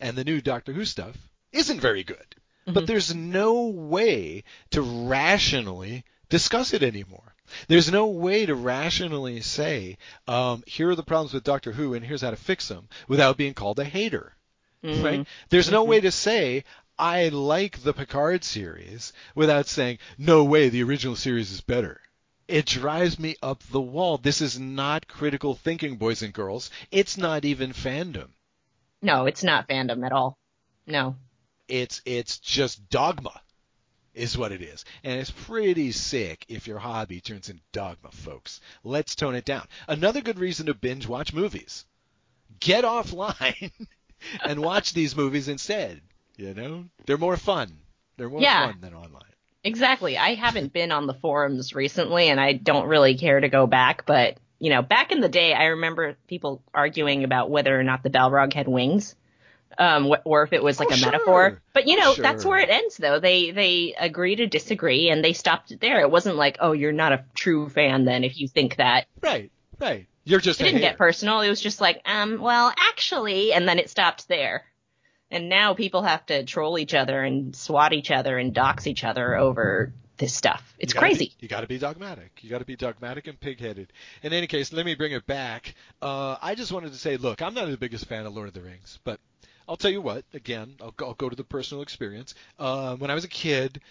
[0.04, 1.18] and the new Doctor Who stuff
[1.54, 2.18] isn't very good.
[2.18, 2.74] Mm-hmm.
[2.74, 7.36] But there's no way to rationally discuss it anymore.
[7.70, 12.06] There's no way to rationally say, um, here are the problems with Doctor Who and
[12.06, 14.36] here's how to fix them without being called a hater.
[14.84, 15.04] Mm-hmm.
[15.04, 15.28] Right?
[15.50, 15.92] There's no mm-hmm.
[15.92, 16.66] way to say,
[17.00, 22.02] I like the Picard series without saying, no way, the original series is better.
[22.50, 24.18] It drives me up the wall.
[24.18, 26.70] This is not critical thinking, boys and girls.
[26.92, 28.32] It's not even fandom.
[29.04, 30.38] No, it's not fandom at all.
[30.88, 31.16] No.
[31.68, 33.40] It's it's just dogma
[34.16, 34.86] is what it is.
[35.04, 38.62] And it's pretty sick if your hobby turns into dogma, folks.
[38.84, 39.66] Let's tone it down.
[39.88, 41.86] Another good reason to binge watch movies.
[42.60, 43.72] Get offline
[44.46, 46.02] and watch these movies instead.
[46.38, 46.86] You know?
[47.06, 47.78] They're more fun.
[48.18, 48.68] They're more Yeah.
[48.72, 49.24] fun than online.
[49.64, 50.18] Exactly.
[50.18, 54.06] I haven't been on the forums recently and I don't really care to go back,
[54.06, 58.02] but you know, back in the day I remember people arguing about whether or not
[58.02, 59.16] the Balrog had wings.
[59.78, 61.12] Um, or if it was like Oh, a sure.
[61.12, 61.62] metaphor.
[61.74, 62.22] But you know, sure.
[62.24, 63.20] that's where it ends though.
[63.20, 66.00] They they agree to disagree and they stopped it there.
[66.02, 69.08] It wasn't like, oh, you're not a true fan then if you think that.
[69.22, 70.06] Right, right.
[70.26, 70.92] You're just It didn't hater.
[70.92, 71.42] get personal.
[71.42, 74.64] It was just like, um, well, actually, and then it stopped there.
[75.32, 79.04] And now people have to troll each other and swat each other and dox each
[79.04, 80.74] other over this stuff.
[80.80, 81.26] It's You crazy.
[81.26, 82.32] be- you got to be dogmatic.
[82.42, 83.92] You got to be dogmatic and pig-headed.
[84.22, 85.74] In any case, let me bring it back.
[86.02, 88.54] Uh, I just wanted to say, look, I'm not the biggest fan of Lord of
[88.54, 89.20] the Rings, but
[89.68, 90.24] I'll tell you what.
[90.34, 92.36] Again, I'll go, I'll go to the personal experience.
[92.60, 93.82] Um, when I was a kid,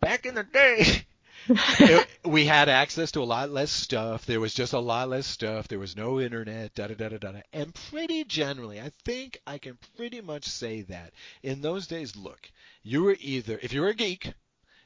[0.00, 0.84] back in the day,
[1.48, 4.24] it- we had access to a lot less stuff.
[4.26, 5.66] There was just a lot less stuff.
[5.68, 6.74] There was no internet.
[6.74, 7.16] Da da da da.
[7.18, 7.40] da.
[7.52, 12.50] And pretty generally, I think I can pretty much say that in those days, look,
[12.84, 14.32] you were either if you were a geek,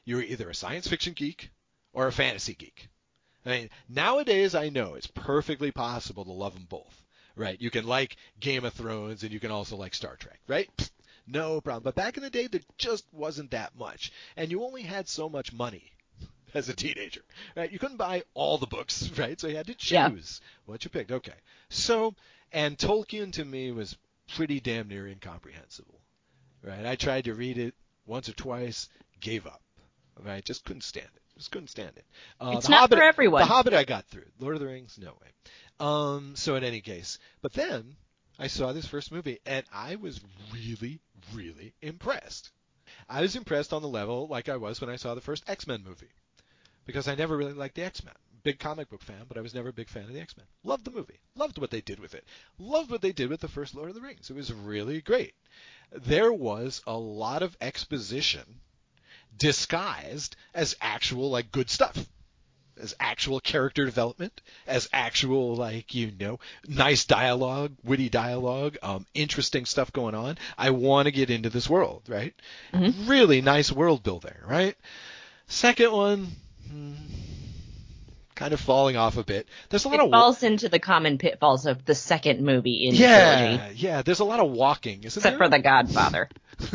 [0.07, 1.51] you were either a science fiction geek
[1.91, 2.87] or a fantasy geek.
[3.45, 7.03] I mean, nowadays I know it's perfectly possible to love them both,
[7.35, 7.59] right?
[7.61, 10.69] You can like Game of Thrones and you can also like Star Trek, right?
[10.77, 10.91] Pfft,
[11.27, 11.83] No problem.
[11.83, 15.27] But back in the day, there just wasn't that much, and you only had so
[15.27, 15.91] much money
[16.53, 17.21] as a teenager,
[17.57, 17.69] right?
[17.71, 19.37] You couldn't buy all the books, right?
[19.39, 19.91] So you had to choose
[20.41, 20.47] Yeah.
[20.65, 21.11] what you picked.
[21.11, 21.35] Okay.
[21.69, 22.15] So,
[22.53, 23.97] and Tolkien to me was
[24.35, 25.99] pretty damn near incomprehensible,
[26.63, 26.85] right?
[26.85, 28.87] I tried to read it once or twice,
[29.19, 29.61] gave up,
[30.23, 30.43] right?
[30.43, 31.21] Just couldn't stand it.
[31.37, 32.05] Just couldn't stand it.
[32.41, 33.41] Uh, It's the not Hobbit, for everyone.
[33.41, 34.25] The Hobbit I got through.
[34.39, 35.27] Lord of the Rings, no way.
[35.79, 37.95] Um, so in any case, but then
[38.39, 40.19] I saw this first movie and I was
[40.53, 40.99] really,
[41.33, 42.51] really impressed.
[43.09, 45.83] I was impressed on the level like I was when I saw the first X-Men
[45.83, 46.09] movie
[46.85, 48.13] because I never really liked the X-Men.
[48.43, 50.45] Big comic book fan, but I was never a big fan of the X-Men.
[50.63, 51.19] Loved the movie.
[51.35, 52.23] Loved what they did with it.
[52.57, 54.29] Loved what they did with the first Lord of the Rings.
[54.29, 55.33] It was really great.
[55.91, 58.61] There was a lot of exposition
[59.35, 61.97] disguised as actual like good stuff.
[62.79, 69.65] As actual character development, as actual like you know nice dialogue, witty dialogue, um, interesting
[69.65, 70.37] stuff going on.
[70.59, 72.35] I want to get into this world, right?
[73.05, 74.75] Really nice world building, right?
[75.47, 76.27] Second one,
[76.69, 76.93] hmm,
[78.35, 79.47] kind of falling off a bit.
[79.69, 82.85] There's a lot It of wa- falls into the common pitfalls of the second movie
[82.87, 84.01] in the yeah, trilogy, yeah.
[84.03, 85.37] There's a lot of walking, isn't except there?
[85.39, 86.29] for The Godfather.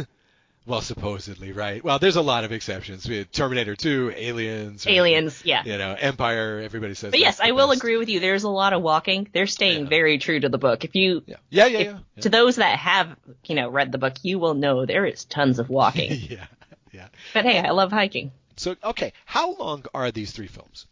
[0.64, 1.82] Well, supposedly, right?
[1.82, 3.08] Well, there's a lot of exceptions.
[3.08, 4.94] We had Terminator 2, Aliens, right?
[4.94, 5.64] Aliens, yeah.
[5.64, 6.60] You know, Empire.
[6.64, 7.10] Everybody says.
[7.10, 7.80] But yes, I will best.
[7.80, 8.20] agree with you.
[8.20, 9.28] There's a lot of walking.
[9.32, 9.88] They're staying Yeah.
[9.88, 10.84] very true to the book.
[10.84, 11.98] If you, Yeah, yeah, yeah, if- yeah.
[12.16, 12.20] yeah.
[12.22, 15.58] to those that have, you know, read the book, you will know there is tons
[15.58, 16.12] of walking.
[16.30, 16.46] yeah,
[16.92, 17.08] yeah.
[17.34, 18.30] but hey, I love hiking.
[18.56, 20.86] So, okay, how long are these three films?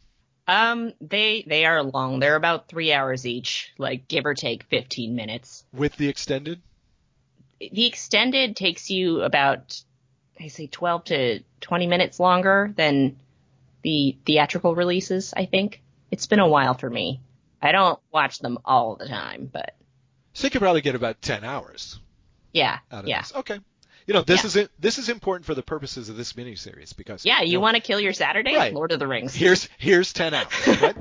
[0.48, 2.18] Um, they they are long.
[2.18, 5.64] They're about three hours each, like give or take 15 minutes.
[5.72, 6.60] With the extended?
[7.60, 9.82] The extended takes you about,
[10.40, 13.16] I say, 12 to 20 minutes longer than
[13.82, 15.34] the theatrical releases.
[15.36, 17.20] I think it's been a while for me.
[17.62, 19.74] I don't watch them all the time, but
[20.32, 21.98] So you could probably get about 10 hours
[22.52, 23.20] yeah, out of yeah.
[23.20, 23.34] this.
[23.34, 23.58] Okay.
[24.06, 24.46] You know, this Yeah.
[24.46, 24.70] is it.
[24.78, 27.82] This is important for the purposes of this miniseries because Yeah, you know, want to
[27.82, 28.56] kill your Saturday?
[28.56, 28.72] Right.
[28.74, 29.34] Lord of the Rings.
[29.34, 30.46] Here's here's 10 hours.
[30.80, 30.96] Right?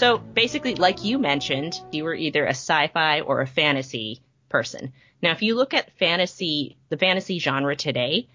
[0.00, 4.94] So basically, like you mentioned, you were either a sci-fi or a fantasy person.
[5.20, 8.26] Now, if you look at fantasy, the fantasy genre today,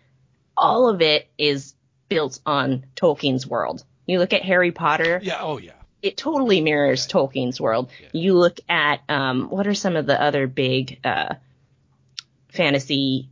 [0.56, 1.74] all of it is
[2.08, 3.84] built on Tolkien's world.
[4.06, 5.40] You look at Harry Potter, yeah.
[5.42, 5.72] Oh yeah.
[6.04, 7.90] it totally mirrors Tolkien's world.
[8.00, 8.10] Yeah.
[8.14, 11.34] You look at um, what are some of the other big uh,
[12.50, 13.28] fantasy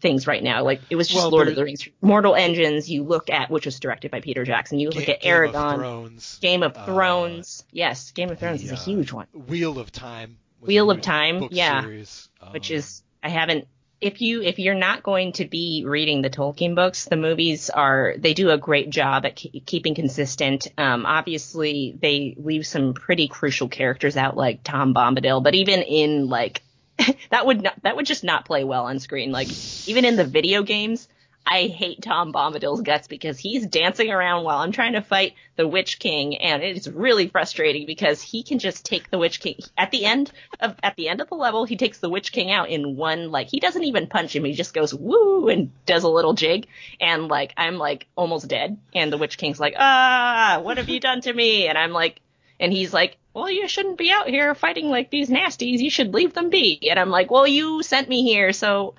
[0.00, 0.62] things right now?
[0.62, 2.90] Like it was just Well, Lord of the Rings, Mortal Engines.
[2.90, 4.78] You look at which was directed by Peter Jackson.
[4.78, 6.38] You look Ga- at Game of Thrones.
[6.40, 7.64] Game of uh, Thrones.
[7.72, 10.38] yes, Game of Thrones is a uh, huge one, Wheel of Time.
[10.60, 11.82] Wheel of Time, yeah.
[11.82, 12.28] series.
[12.50, 13.66] which Um, is I haven't.
[13.98, 18.14] If you if you're not going to be reading the Tolkien books, the movies are
[18.18, 20.68] they do a great job at ke- keeping consistent.
[20.76, 25.42] Um, obviously, they leave some pretty crucial characters out, like Tom Bombadil.
[25.42, 26.62] But even in like
[27.30, 29.32] that would not that would just not play well on screen.
[29.32, 29.48] Like
[29.88, 31.08] even in the video games,
[31.46, 35.68] I hate Tom Bombadil's guts because he's dancing around while I'm trying to fight the
[35.68, 39.92] Witch King, and it's really frustrating because he can just take the Witch King at
[39.92, 41.64] the end of at the end of the level.
[41.64, 44.44] He takes the Witch King out in one like he doesn't even punch him.
[44.44, 46.66] He just goes woo and does a little jig,
[47.00, 50.98] and like I'm like almost dead, and the Witch King's like ah, what have you
[50.98, 51.68] done to me?
[51.68, 52.20] And I'm like,
[52.58, 55.80] and he's like, well, you shouldn't be out here fighting like these nasties.
[55.80, 56.88] You should leave them be.
[56.90, 58.94] And I'm like, well, you sent me here, so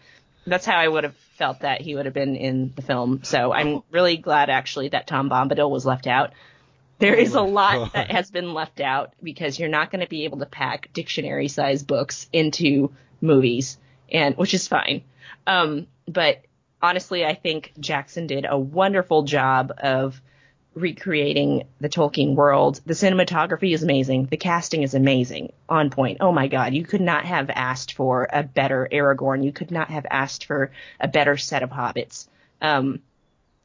[0.45, 3.21] that's how I would have felt that he would have been in the film.
[3.23, 6.34] So I'm really glad actually that Tom Bombadil was left out.
[7.00, 10.26] There is a lot that has been left out because you're not going to be
[10.26, 13.80] able to pack dictionary sized books into movies
[14.12, 15.02] and which is fine.
[15.47, 16.43] Um, but
[16.80, 20.21] honestly, I think Jackson did a wonderful job of
[20.78, 22.80] recreating the Tolkien world.
[22.86, 24.28] The cinematography is amazing.
[24.28, 25.52] The casting is amazing.
[25.70, 26.18] On point.
[26.22, 29.44] Oh my god, you could not have asked for a better Aragorn.
[29.44, 32.28] You could not have asked for a better set of hobbits.
[32.62, 33.00] Um,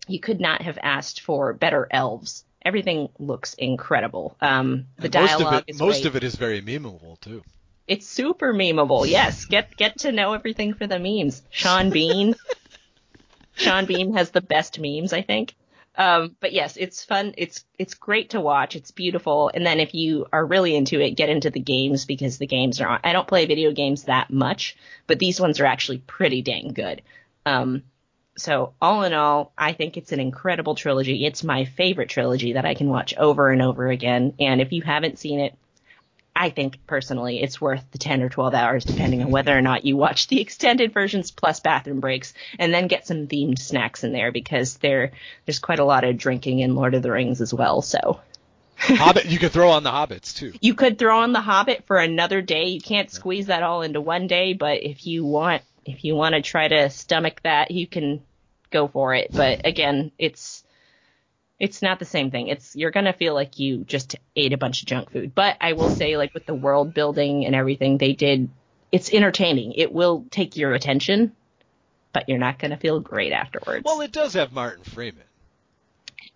[0.09, 2.44] you could not have asked for better elves.
[2.64, 4.37] Everything looks incredible.
[4.40, 6.07] Um, the And most dialogue of it, is most great.
[6.07, 7.42] of it is very memeable too.
[7.88, 9.07] It's super memeable.
[9.09, 11.42] Yes, get get to know everything for the memes.
[11.51, 12.35] Sean Bean.
[13.55, 15.55] Sean Bean has the best memes, I think.
[15.96, 17.35] Um, but yes, it's fun.
[17.37, 18.76] It's it's great to watch.
[18.76, 19.50] It's beautiful.
[19.52, 22.81] And then if you are really into it, get into the games because the games
[22.81, 22.98] are.
[23.05, 24.76] I don't play video games that much,
[25.07, 27.02] but these ones are actually pretty dang good.
[27.44, 27.83] Um,
[28.37, 31.26] so all in all, I think it's an incredible trilogy.
[31.26, 34.35] It's my favorite trilogy that I can watch over and over again.
[34.40, 35.55] And if you haven't seen it,
[36.42, 39.85] I think personally it's worth the 10 or 12 hours depending on whether or not
[39.85, 44.12] you watch the extended versions plus bathroom breaks and then get some themed snacks in
[44.12, 45.12] there because there
[45.46, 47.81] there's quite a lot of drinking in Lord of the Rings as well.
[47.81, 48.20] So
[48.76, 50.52] Hobbit, you could throw on the hobbits too.
[50.61, 52.64] you could throw on the Hobbit for another day.
[52.64, 56.35] You can't squeeze that all into one day, but if you want if you want
[56.35, 58.20] to try to stomach that, you can
[58.72, 59.31] go for it.
[59.33, 60.64] But again, it's
[61.62, 62.48] it's not the same thing.
[62.48, 65.33] It's you're gonna feel like you just ate a bunch of junk food.
[65.33, 68.51] But I will say, like with the world building and everything, they did.
[68.90, 69.75] It's entertaining.
[69.75, 71.37] It will take your attention,
[72.12, 73.85] but you're not gonna feel great afterwards.
[73.85, 75.22] Well, it does have Martin Freeman.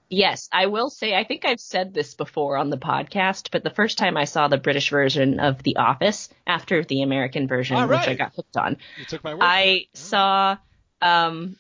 [0.09, 3.71] Yes, I will say, I think I've said this before on the podcast, but the
[3.71, 7.89] first time I saw the British version of The Office after the American version, All
[7.89, 9.43] which I got hooked on, You took my word.
[9.43, 10.59] I saw,
[11.03, 11.57] um,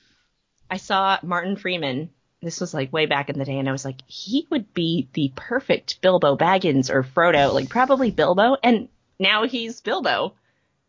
[0.71, 2.11] I saw Martin Freeman.
[2.43, 5.09] This was like way back in the day, and I was like, he would be
[5.15, 10.35] the perfect Bilbo Baggins or Frodo, like probably Bilbo, and now he's Bilbo.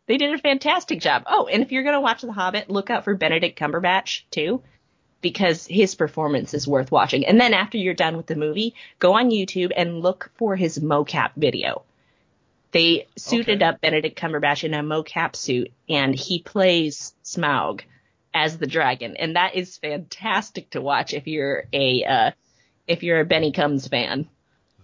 [0.07, 1.23] They did a fantastic job.
[1.25, 4.61] Oh, and if you're gonna watch The Hobbit, look out for Benedict Cumberbatch too
[5.21, 7.25] because his performance is worth watching.
[7.25, 10.77] And then after you're done with the movie, go on YouTube and look for his
[10.79, 11.83] mocap video.
[12.71, 13.65] They suited Okay.
[13.65, 17.81] up Benedict Cumberbatch in a mocap suit and he plays Smaug
[18.37, 19.17] as the dragon.
[19.17, 22.31] And that is fantastic to watch if you're a uh
[22.87, 24.29] if you're a Benny Combs fan.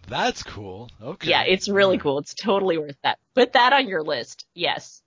[0.07, 0.89] That's cool.
[1.01, 1.29] Okay.
[1.29, 2.17] Yeah, it's really cool.
[2.19, 3.19] It's totally worth that.
[3.35, 4.45] Put that on your list.
[4.53, 5.01] Yes.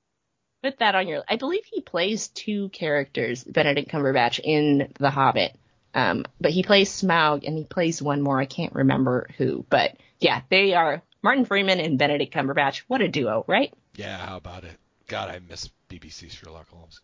[0.62, 5.54] Put that on your I believe he plays two characters, Benedict Cumberbatch in The Hobbit.
[5.92, 8.38] Um, but he plays Smaug and he plays one more.
[8.38, 12.82] I can't remember who, but yeah, they are Martin Freeman and Benedict Cumberbatch.
[12.87, 13.72] What a duo, right?
[13.96, 14.76] Yeah, how about it?
[15.09, 17.00] God, I miss BBC Sherlock Holmes.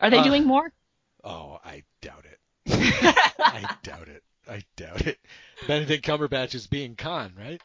[0.00, 0.72] Are they Uh, doing more?
[1.24, 2.38] Oh, I doubt it.
[3.38, 4.22] I doubt it.
[4.48, 5.18] I doubt it.
[5.66, 7.60] Benedict Cumberbatch is being Khan, right?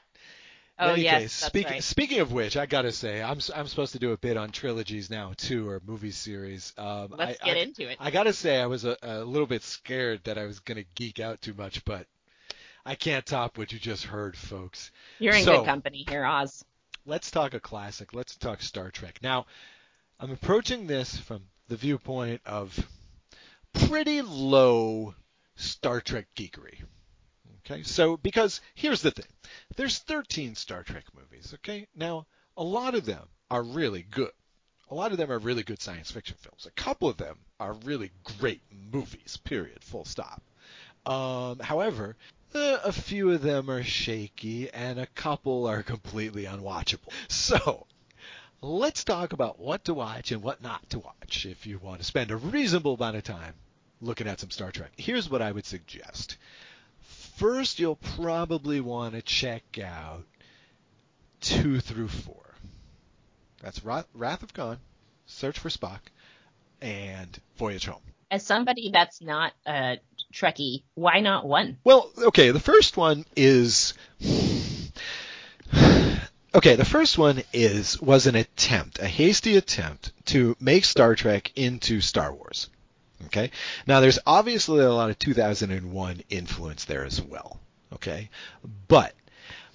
[0.79, 1.83] In Oh any yes, case, speak, right.
[1.83, 5.09] speaking of which, I gotta say, I'm I'm supposed to do a bit on trilogies
[5.09, 6.73] now too, or movie series.
[6.79, 7.97] Um, Let's I, get I, into it.
[7.99, 11.19] I gotta say, I was a, a little bit scared that I was gonna geek
[11.19, 12.07] out too much, but
[12.85, 14.91] I can't top what you just heard, folks.
[15.19, 16.65] You're in so- good company here, Os.
[17.05, 18.13] Let's talk a classic.
[18.13, 19.19] Let's talk Star Trek.
[19.21, 19.45] Now,
[20.19, 22.87] I'm approaching this from the viewpoint of
[23.73, 25.15] pretty low
[25.55, 26.83] Star Trek geekery.
[27.65, 29.25] Okay, so because here's the thing
[29.75, 31.87] there's 13 Star Trek movies, okay?
[31.95, 34.29] Now, a lot of them are really good.
[34.91, 36.67] A lot of them are really good science fiction films.
[36.67, 40.43] A couple of them are really great movies, period, full stop.
[41.07, 42.15] Um, however,
[42.53, 47.11] uh, a few of them are shaky and a couple are completely unwatchable.
[47.29, 47.87] So,
[48.63, 52.05] let's talk about what to watch and what not to watch if you want to
[52.05, 53.53] spend a reasonable amount of time
[54.01, 54.91] looking at some Star Trek.
[54.95, 56.37] Here's what I would suggest.
[57.01, 60.23] First, you'll probably want to check out
[61.41, 62.35] 2 through 4.
[63.61, 64.77] That's Wrath Wrath of Khan,
[65.25, 65.99] Search for Spock,
[66.81, 68.01] and Voyage Home.
[68.31, 69.97] As somebody that's not a
[70.33, 71.77] Trekkie, why not one?
[71.83, 73.93] Well, okay, the first one is
[76.55, 81.51] Okay, the first one is was an attempt, a hasty attempt to make Star Trek
[81.55, 82.69] into Star Wars.
[83.25, 83.49] Okay.
[83.87, 87.59] Now there's obviously a lot of 2001 influence there as well.
[87.93, 88.29] Okay.
[88.87, 89.15] But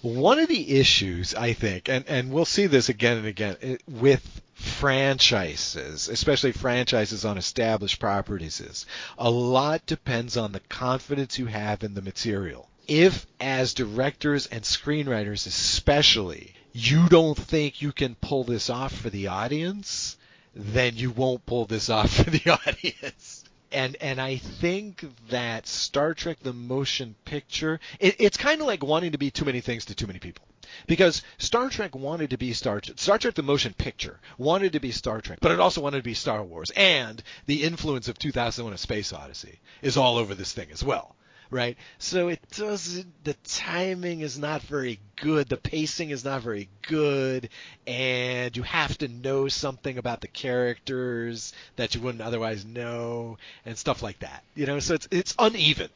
[0.02, 3.76] one of the issues I think, and, and we'll see this again and again eh,
[3.88, 8.86] with franchises, especially franchises on established properties, is
[9.18, 12.68] a lot depends on the confidence you have in the material.
[12.86, 19.10] If, as directors and screenwriters especially, you don't think you can pull this off for
[19.10, 20.16] the audience,
[20.54, 23.44] then you won't pull this off for the audience.
[23.70, 28.82] And and I think that Star Trek the motion picture it, it's kind of like
[28.82, 30.44] wanting to be too many things to too many people.
[30.86, 34.80] Because Star Trek wanted to be Star Trek, Star Trek the motion picture wanted to
[34.80, 36.70] be Star Trek, but it also wanted to be Star Wars.
[36.76, 41.16] And the influence of 2001: A Space Odyssey is all over this thing as well
[41.50, 41.76] right?
[41.98, 47.48] So it doesn't, the timing is not very good, the pacing is not very good,
[47.86, 53.76] and you have to know something about the characters that you wouldn't otherwise know, and
[53.76, 54.44] stuff like that.
[54.54, 55.90] You know, so it's it's uneven,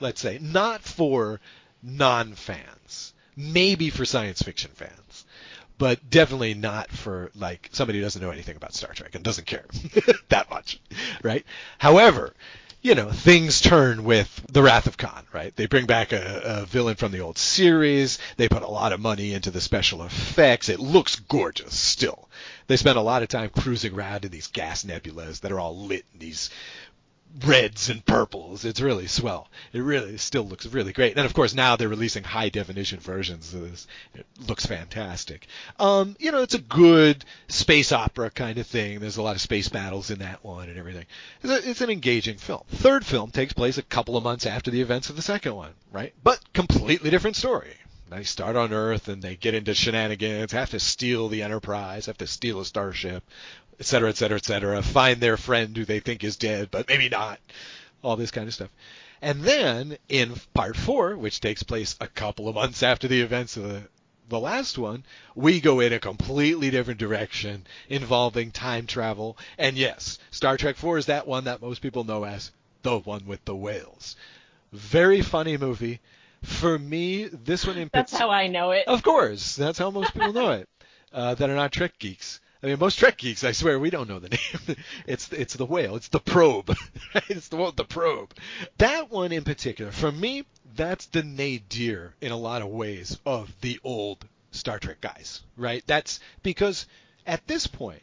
[0.00, 1.40] let's say, not for
[1.82, 5.24] non-fans, maybe for science fiction fans
[5.80, 9.46] but definitely not for like somebody who doesn't know anything about Star Trek and doesn't
[9.46, 9.64] care
[10.28, 10.78] that much,
[11.22, 11.42] right?
[11.78, 12.34] However,
[12.82, 15.54] you know, things turn with the Wrath of Khan, right?
[15.54, 18.18] They bring back a, a, villain from the old series.
[18.38, 20.70] They put a lot of money into the special effects.
[20.70, 22.28] It looks gorgeous still.
[22.68, 25.76] They spend a lot of time cruising around in these gas nebulas that are all
[25.76, 26.48] lit in these
[27.44, 28.64] reds and purples.
[28.64, 29.48] It's really swell.
[29.72, 31.16] It really still looks really great.
[31.16, 33.86] And of course now they're releasing high definition versions of this.
[34.14, 35.46] It looks fantastic.
[35.78, 39.00] Um, you know, it's a good space opera kind of thing.
[39.00, 41.06] There's a lot of space battles in that one and everything.
[41.42, 42.62] It's, a, it's an engaging film.
[42.68, 45.72] Third film takes place a couple of months after the events of the second one,
[45.92, 46.12] right?
[46.22, 47.74] But completely different story.
[48.10, 52.18] They start on Earth and they get into shenanigans, have to steal the Enterprise, have
[52.18, 53.22] to steal a starship,
[53.80, 56.86] et cetera, et cetera, et cetera, find their friend who they think is dead, but
[56.86, 57.40] maybe not,
[58.02, 58.68] all this kind of stuff.
[59.22, 63.56] And then in part four, which takes place a couple of months after the events
[63.56, 63.82] of the,
[64.28, 65.04] the last one,
[65.34, 69.36] we go in a completely different direction involving time travel.
[69.58, 72.50] And yes, Star Trek 4 is that one that most people know as
[72.82, 74.14] the one with the whales.
[74.72, 76.00] Very funny movie.
[76.42, 78.86] For me, this one in That's how I know it.
[78.86, 80.68] Of course, that's how most people know it.
[81.12, 82.40] Uh, that are not Trek geeks.
[82.62, 84.76] I mean, most Trek geeks, I swear, we don't know the name.
[85.06, 85.96] it's it's the whale.
[85.96, 86.76] It's the probe.
[87.28, 88.34] it's the one the probe.
[88.78, 90.44] That one in particular, for me,
[90.76, 95.82] that's the nadir in a lot of ways of the old Star Trek guys, right?
[95.86, 96.86] That's because
[97.26, 98.02] at this point,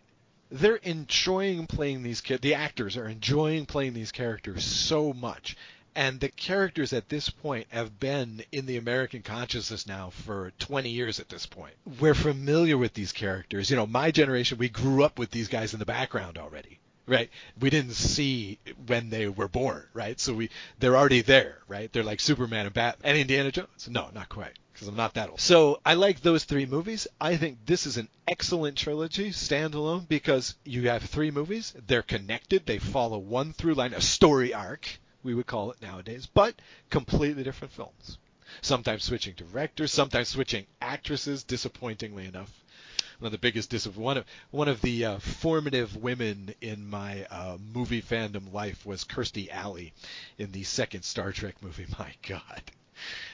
[0.50, 2.22] they're enjoying playing these.
[2.22, 5.56] The actors are enjoying playing these characters so much
[5.98, 10.92] and the characters at this point have been in the American consciousness now for 20
[10.92, 11.74] years at this point.
[12.00, 13.72] We're familiar with these characters.
[13.72, 16.80] You know, my generation, we grew up with these guys in the background already.
[17.08, 17.30] Right,
[17.60, 20.20] we didn't see when they were born, right?
[20.20, 21.92] So we, they're already there, right?
[21.92, 23.88] They're like Superman and Bat and Indiana Jones.
[23.90, 25.40] No, not quite because I'm not that old.
[25.40, 27.08] So I like those three movies.
[27.20, 31.74] I think this is an excellent trilogy, standalone, because you have three movies.
[31.88, 32.66] They're connected.
[32.66, 36.56] They follow one through line, a story arc, we would call it nowadays, but
[36.90, 38.18] completely different films.
[38.62, 42.64] Sometimes switching directors, sometimes switching actresses, disappointingly enough.
[43.20, 47.26] One of the biggest dis- one of one of the uh, formative women in my
[47.26, 49.94] uh, movie fandom life was Kirstie Alley
[50.38, 51.88] in the second Star Trek movie.
[52.00, 52.62] My God,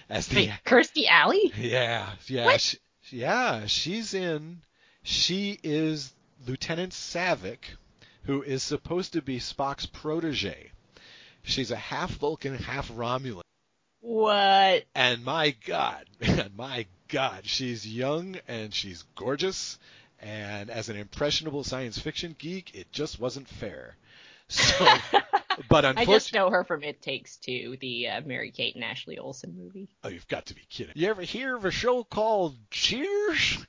[0.10, 1.54] as the Wait, Kirstie Alley?
[1.56, 2.78] Yeah, yeah, she,
[3.12, 3.68] yeah.
[3.68, 4.64] She's in.
[5.04, 6.12] She is
[6.48, 7.66] Lieutenant Saavik,
[8.24, 10.72] who is supposed to be Spock's protege
[11.44, 13.41] She's a half Vulcan, half Romulan.
[14.00, 14.84] What?
[14.96, 19.80] And my God, man, my God, she's young and she's gorgeous.
[20.20, 23.96] And as an impressionable science fiction geek, it just wasn't fair.
[24.48, 24.86] So,
[25.70, 28.84] but unfortunately, I just know her from It Takes Two, the uh, Mary Kate and
[28.84, 29.89] Ashley Olsen movie.
[30.04, 30.94] Oh, you've got to be kidding!
[30.96, 33.66] You ever hear of a show called Cheers?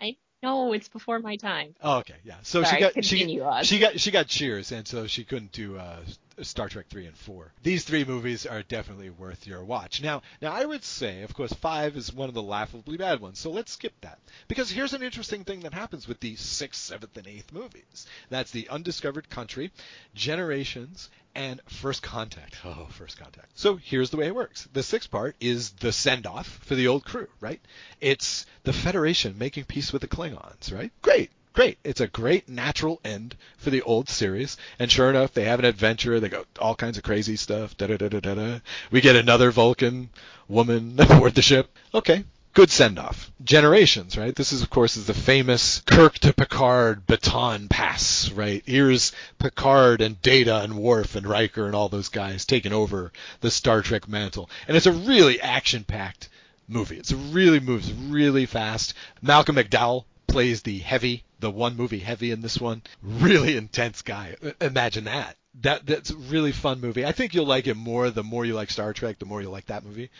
[0.00, 1.74] I know it's before my time.
[1.82, 2.36] Oh, okay, yeah.
[2.42, 5.76] So Sorry, she got she, she got she got Cheers, and so she couldn't do
[5.76, 6.00] uh,
[6.42, 7.52] Star Trek 3 and 4.
[7.62, 10.02] These three movies are definitely worth your watch.
[10.02, 13.38] Now, now I would say, of course, 5 is one of the laughably bad ones,
[13.38, 14.18] so let's skip that.
[14.46, 18.06] Because here's an interesting thing that happens with the 6th, 7th, and 8th movies.
[18.30, 19.72] That's the Undiscovered Country,
[20.14, 22.56] Generations, and First Contact.
[22.64, 23.50] Oh, First Contact.
[23.54, 24.68] So here's the way it works.
[24.72, 27.60] The sixth part is the send-off for the old crew, right?
[28.00, 30.92] It's the Federation making peace with the Klingons, right?
[31.02, 31.78] Great great.
[31.82, 34.56] It's a great natural end for the old series.
[34.78, 36.20] And sure enough, they have an adventure.
[36.20, 37.76] They go all kinds of crazy stuff.
[37.76, 38.58] Da da da da da.
[38.92, 40.10] We get another Vulcan
[40.46, 41.76] woman aboard the ship.
[41.92, 42.22] Okay,
[42.54, 43.32] good send off.
[43.42, 44.36] Generations, right?
[44.36, 48.62] This is, of course, is the famous Kirk to Picard baton pass, right?
[48.64, 53.50] Here's Picard and Data and Worf and Riker and all those guys taking over the
[53.50, 54.48] Star Trek mantle.
[54.68, 56.28] And it's a really action packed
[56.68, 56.98] movie.
[56.98, 58.94] It really moves really fast.
[59.20, 62.82] Malcolm McDowell plays the heavy, the one movie heavy in this one.
[63.02, 64.36] Really intense guy.
[64.60, 65.36] Imagine that.
[65.62, 67.04] That that's a really fun movie.
[67.04, 69.50] I think you'll like it more the more you like Star Trek, the more you
[69.50, 70.10] like that movie.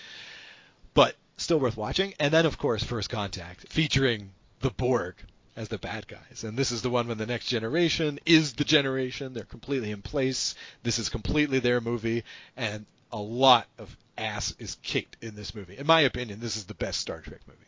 [0.95, 2.15] But still worth watching.
[2.19, 4.31] And then, of course, First Contact, featuring
[4.61, 5.15] the Borg
[5.57, 6.45] as the bad guys.
[6.45, 9.35] And this is the one when the next generation is the generation.
[9.35, 10.55] They're completely in place.
[10.83, 12.25] This is completely their movie.
[12.57, 15.77] And a lot of ass is kicked in this movie.
[15.77, 17.59] In my opinion, this is the best Star Trek movie.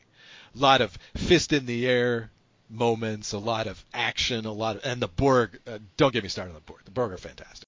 [0.55, 2.31] A lot of fist in the air
[2.69, 6.29] moments, a lot of action, a lot of, and the Borg, uh, don't get me
[6.29, 6.85] started on the Borg.
[6.85, 7.67] The Borg are fantastic.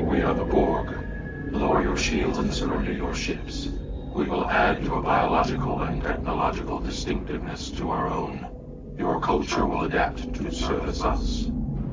[0.00, 0.94] We are the Borg.
[1.52, 3.68] Lower your shields and surrender your ships.
[4.14, 8.46] We will add your biological and technological distinctiveness to our own.
[8.98, 11.50] Your culture will adapt to service us.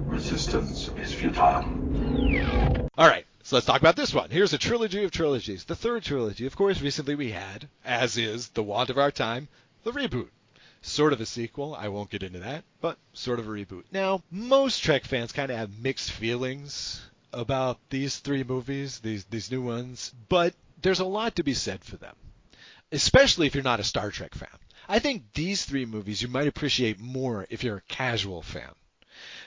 [0.08, 1.66] Resistance is futile.
[2.98, 4.32] All right, so let's talk about this one.
[4.32, 5.66] Here's a trilogy of trilogies.
[5.66, 9.50] The third trilogy, of course, recently we had, as is the want of our time,
[9.84, 10.30] the reboot.
[10.82, 11.76] Sort of a sequel.
[11.76, 13.84] I won't get into that, but sort of a reboot.
[13.92, 19.52] Now, most Trek fans kind of have mixed feelings about these three movies, these these
[19.52, 22.16] new ones, but there's a lot to be said for them,
[22.92, 24.50] especially if you're not a Star Trek fan.
[24.90, 28.74] I think these three movies you might appreciate more if you're a casual fan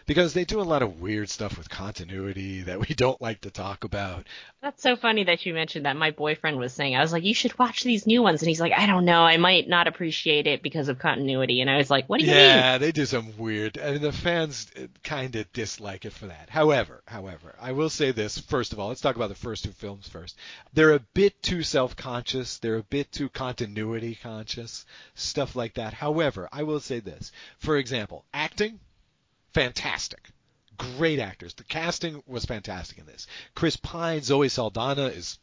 [0.09, 3.50] because they do a lot of weird stuff with continuity that we don't like to
[3.50, 4.26] talk about.
[4.62, 5.96] That's so funny that you mentioned that.
[5.96, 8.40] My boyfriend was saying, I was like, you should watch these new ones.
[8.40, 9.20] And he's like, I don't know.
[9.20, 11.61] I might not appreciate it because of continuity.
[11.61, 12.56] And I was like, what do you yeah, mean?
[12.56, 13.78] Yeah, they do some weird.
[13.78, 16.48] I mean, the fans uh, kind of dislike it for that.
[16.48, 18.38] However, however, I will say this.
[18.38, 20.38] First of all, let's talk about the first two films first.
[20.72, 22.61] They're a bit too self-conscious.
[22.61, 24.86] They're a bit too continuity conscious.
[25.14, 25.92] Stuff like that.
[25.92, 27.30] However, I will say this.
[27.59, 28.80] For example, acting
[29.59, 30.30] fantastic.
[30.76, 31.54] Great actors.
[31.54, 33.26] The casting was fantastic in this.
[33.54, 35.38] Chris Pine, Zoe Saldana is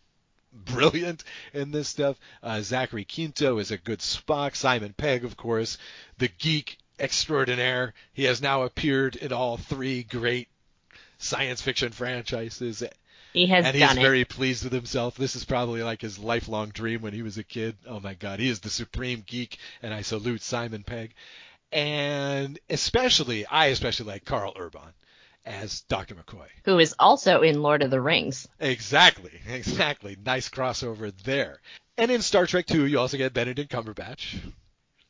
[0.54, 2.18] brilliant in this stuff.
[2.42, 4.56] Uh, Zachary Quinto is a good Spock.
[4.56, 5.78] Simon Pegg, of course,
[6.18, 7.94] the geek extraordinaire.
[8.14, 10.48] He has now appeared in all three great
[11.18, 12.84] science fiction franchises.
[13.34, 15.18] He has and he's very pleased with himself.
[15.18, 17.76] This is probably like his lifelong dream when he was a kid.
[17.86, 21.14] Oh my God, he is the supreme geek, and I salute Simon Pegg
[21.72, 24.94] and especially I especially like Karl Urban
[25.46, 26.16] as Dr.
[26.16, 28.48] McCoy, who is also in Lord of the Rings.
[28.60, 30.18] Exactly, exactly.
[30.26, 31.60] Nice crossover there.
[31.98, 34.40] And in Star Trek 2, you also get Benedict Cumberbatch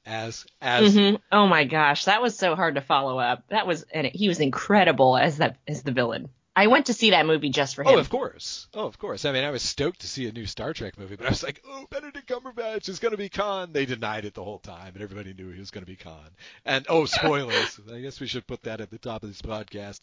[0.05, 0.95] as as.
[0.95, 1.15] Mm-hmm.
[1.31, 3.43] Oh my gosh, that was so hard to follow up.
[3.49, 6.29] That was and he was incredible as that as the villain.
[6.55, 7.95] I went to see that movie just for oh, him.
[7.95, 8.67] Oh, of course.
[8.73, 9.25] Oh, of course.
[9.25, 11.43] I mean, I was stoked to see a new Star Trek movie, but I was
[11.43, 13.73] like, oh, Benedict Cumberbatch is going to be Khan.
[13.73, 16.29] They denied it the whole time, and everybody knew he was going to be Khan.
[16.65, 17.79] And, oh, spoilers.
[17.91, 19.99] I guess we should put that at the top of this podcast.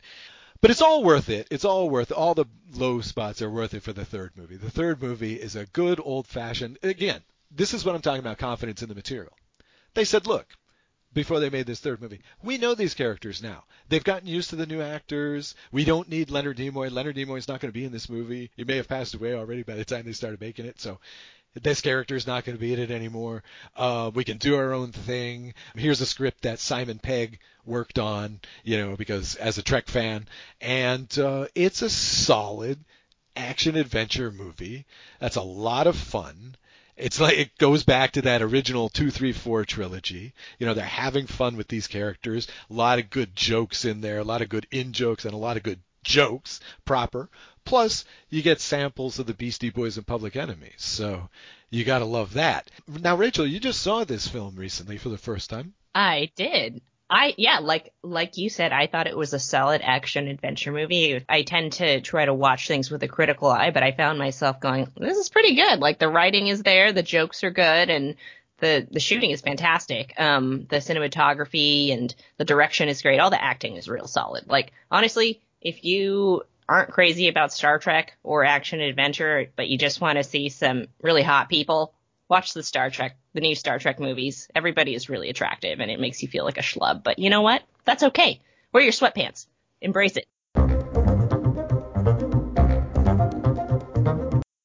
[0.60, 1.48] But it's all worth it.
[1.50, 2.16] It's all worth it.
[2.16, 2.44] All the
[2.74, 4.56] low spots are worth it for the third movie.
[4.56, 8.38] The third movie is a good old fashioned, again, this is what I'm talking about
[8.38, 9.32] confidence in the material.
[9.94, 10.46] They said, look,
[11.14, 12.20] before they made this third movie.
[12.42, 13.64] We know these characters now.
[13.88, 15.54] They've gotten used to the new actors.
[15.70, 16.90] We don't need Leonard Nimoy.
[16.90, 18.50] Leonard Nimoy's not going to be in this movie.
[18.56, 20.80] He may have passed away already by the time they started making it.
[20.80, 20.98] So
[21.60, 23.42] this character is not going to be in it anymore.
[23.76, 25.54] Uh, we can do our own thing.
[25.76, 30.26] Here's a script that Simon Pegg worked on, you know, because as a Trek fan,
[30.60, 32.78] and uh, it's a solid
[33.36, 34.86] action adventure movie.
[35.20, 36.56] That's a lot of fun.
[36.96, 40.34] It's like it goes back to that original two, three, four trilogy.
[40.58, 42.48] You know, they're having fun with these characters.
[42.70, 45.38] A lot of good jokes in there, a lot of good in jokes, and a
[45.38, 47.30] lot of good jokes proper.
[47.64, 50.74] Plus, you get samples of the Beastie Boys and Public Enemies.
[50.78, 51.28] So
[51.70, 52.70] you gotta love that.
[52.86, 55.74] Now, Raechel, you just saw this film recently for the first time.
[55.94, 56.82] I did.
[57.12, 61.22] I yeah, like like you said, I thought it was a solid action adventure movie.
[61.28, 64.60] I tend to try to watch things with a critical eye, but I found myself
[64.60, 68.16] going, "This is pretty good." Like the writing is there, the jokes are good, and
[68.60, 70.18] the the shooting is fantastic.
[70.18, 73.20] Um, the cinematography and the direction is great.
[73.20, 74.48] All the acting is real solid.
[74.48, 80.00] Like honestly, if you aren't crazy about Star Trek or action adventure, but you just
[80.00, 81.92] want to see some really hot people
[82.28, 84.48] watch the Star Trek, the new Star Trek movies.
[84.54, 87.02] Everybody is really attractive and it makes you feel like a schlub.
[87.02, 87.62] But you know what?
[87.84, 88.40] That's okay.
[88.72, 89.46] Wear your sweatpants.
[89.80, 90.26] Embrace it.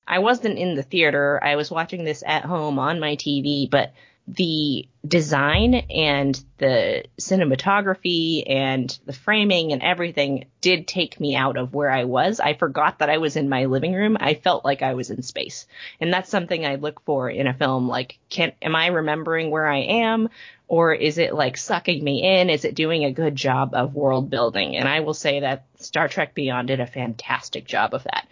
[0.07, 1.39] I wasn't in the theater.
[1.43, 3.93] I was watching this at home on my TV, but
[4.27, 11.73] the design and the cinematography and the framing and everything did take me out of
[11.73, 12.41] where I was.
[12.41, 14.17] I forgot that I was in my living room.
[14.19, 15.65] I felt like I was in space.
[16.01, 17.87] And that's something I look for in a film.
[17.87, 20.29] Like, can, am I remembering where I am?
[20.67, 22.49] Or is it like sucking me in?
[22.49, 24.75] Is it doing a good job of world building?
[24.75, 28.27] And I will say that Star Trek Beyond did a fantastic job of that.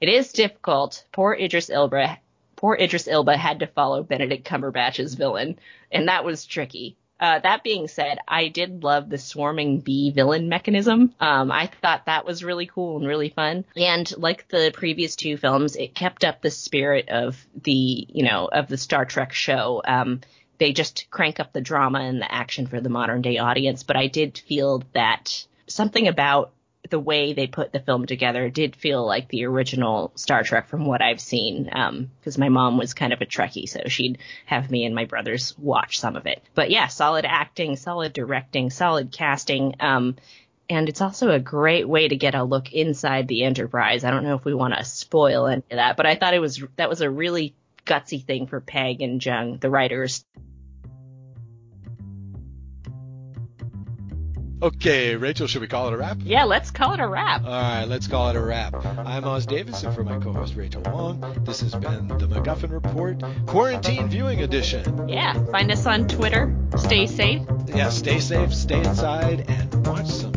[0.00, 1.04] It is difficult.
[1.12, 2.18] Poor Idris Elba
[2.64, 5.58] poor Idris Elba had to follow Benedict Cumberbatch's villain,
[5.92, 6.96] and that was tricky.
[7.20, 11.12] Uh, that being said, I did love the swarming bee villain mechanism.
[11.20, 13.66] Um, I thought that was really cool and really fun.
[13.76, 18.48] And like the previous two films, it kept up the spirit of the, you know,
[18.50, 19.82] of the Star Trek show.
[19.86, 20.22] Um,
[20.56, 23.82] they just crank up the drama and the action for the modern day audience.
[23.82, 26.54] But I did feel that something about
[26.90, 30.84] the way they put the film together did feel like the original Star Trek from
[30.84, 31.64] what I've seen.
[31.64, 35.06] Because um, my mom was kind of a Trekkie, so she'd have me and my
[35.06, 36.42] brothers watch some of it.
[36.54, 39.74] But yeah, solid acting, solid directing, solid casting.
[39.80, 40.16] Um,
[40.68, 44.04] and it's also a great way to get a look inside the Enterprise.
[44.04, 46.40] I don't know if we want to spoil any of that, but I thought it
[46.40, 47.54] was that was a really
[47.86, 50.24] gutsy thing for Pegg and Jung, the writers,
[54.64, 56.16] Okay, Raechel, should we call it a wrap?
[56.22, 57.44] Yeah, let's call it a wrap.
[57.44, 58.74] All right, let's call it a wrap.
[58.96, 64.08] I'm Os Davidson for my co-host Raechel Wong, this has been the MacGuffin Report Quarantine
[64.08, 65.06] Viewing Edition.
[65.06, 66.56] Yeah, find us on Twitter.
[66.78, 67.42] Stay safe.
[67.66, 70.32] Yeah, stay safe, stay inside, and watch some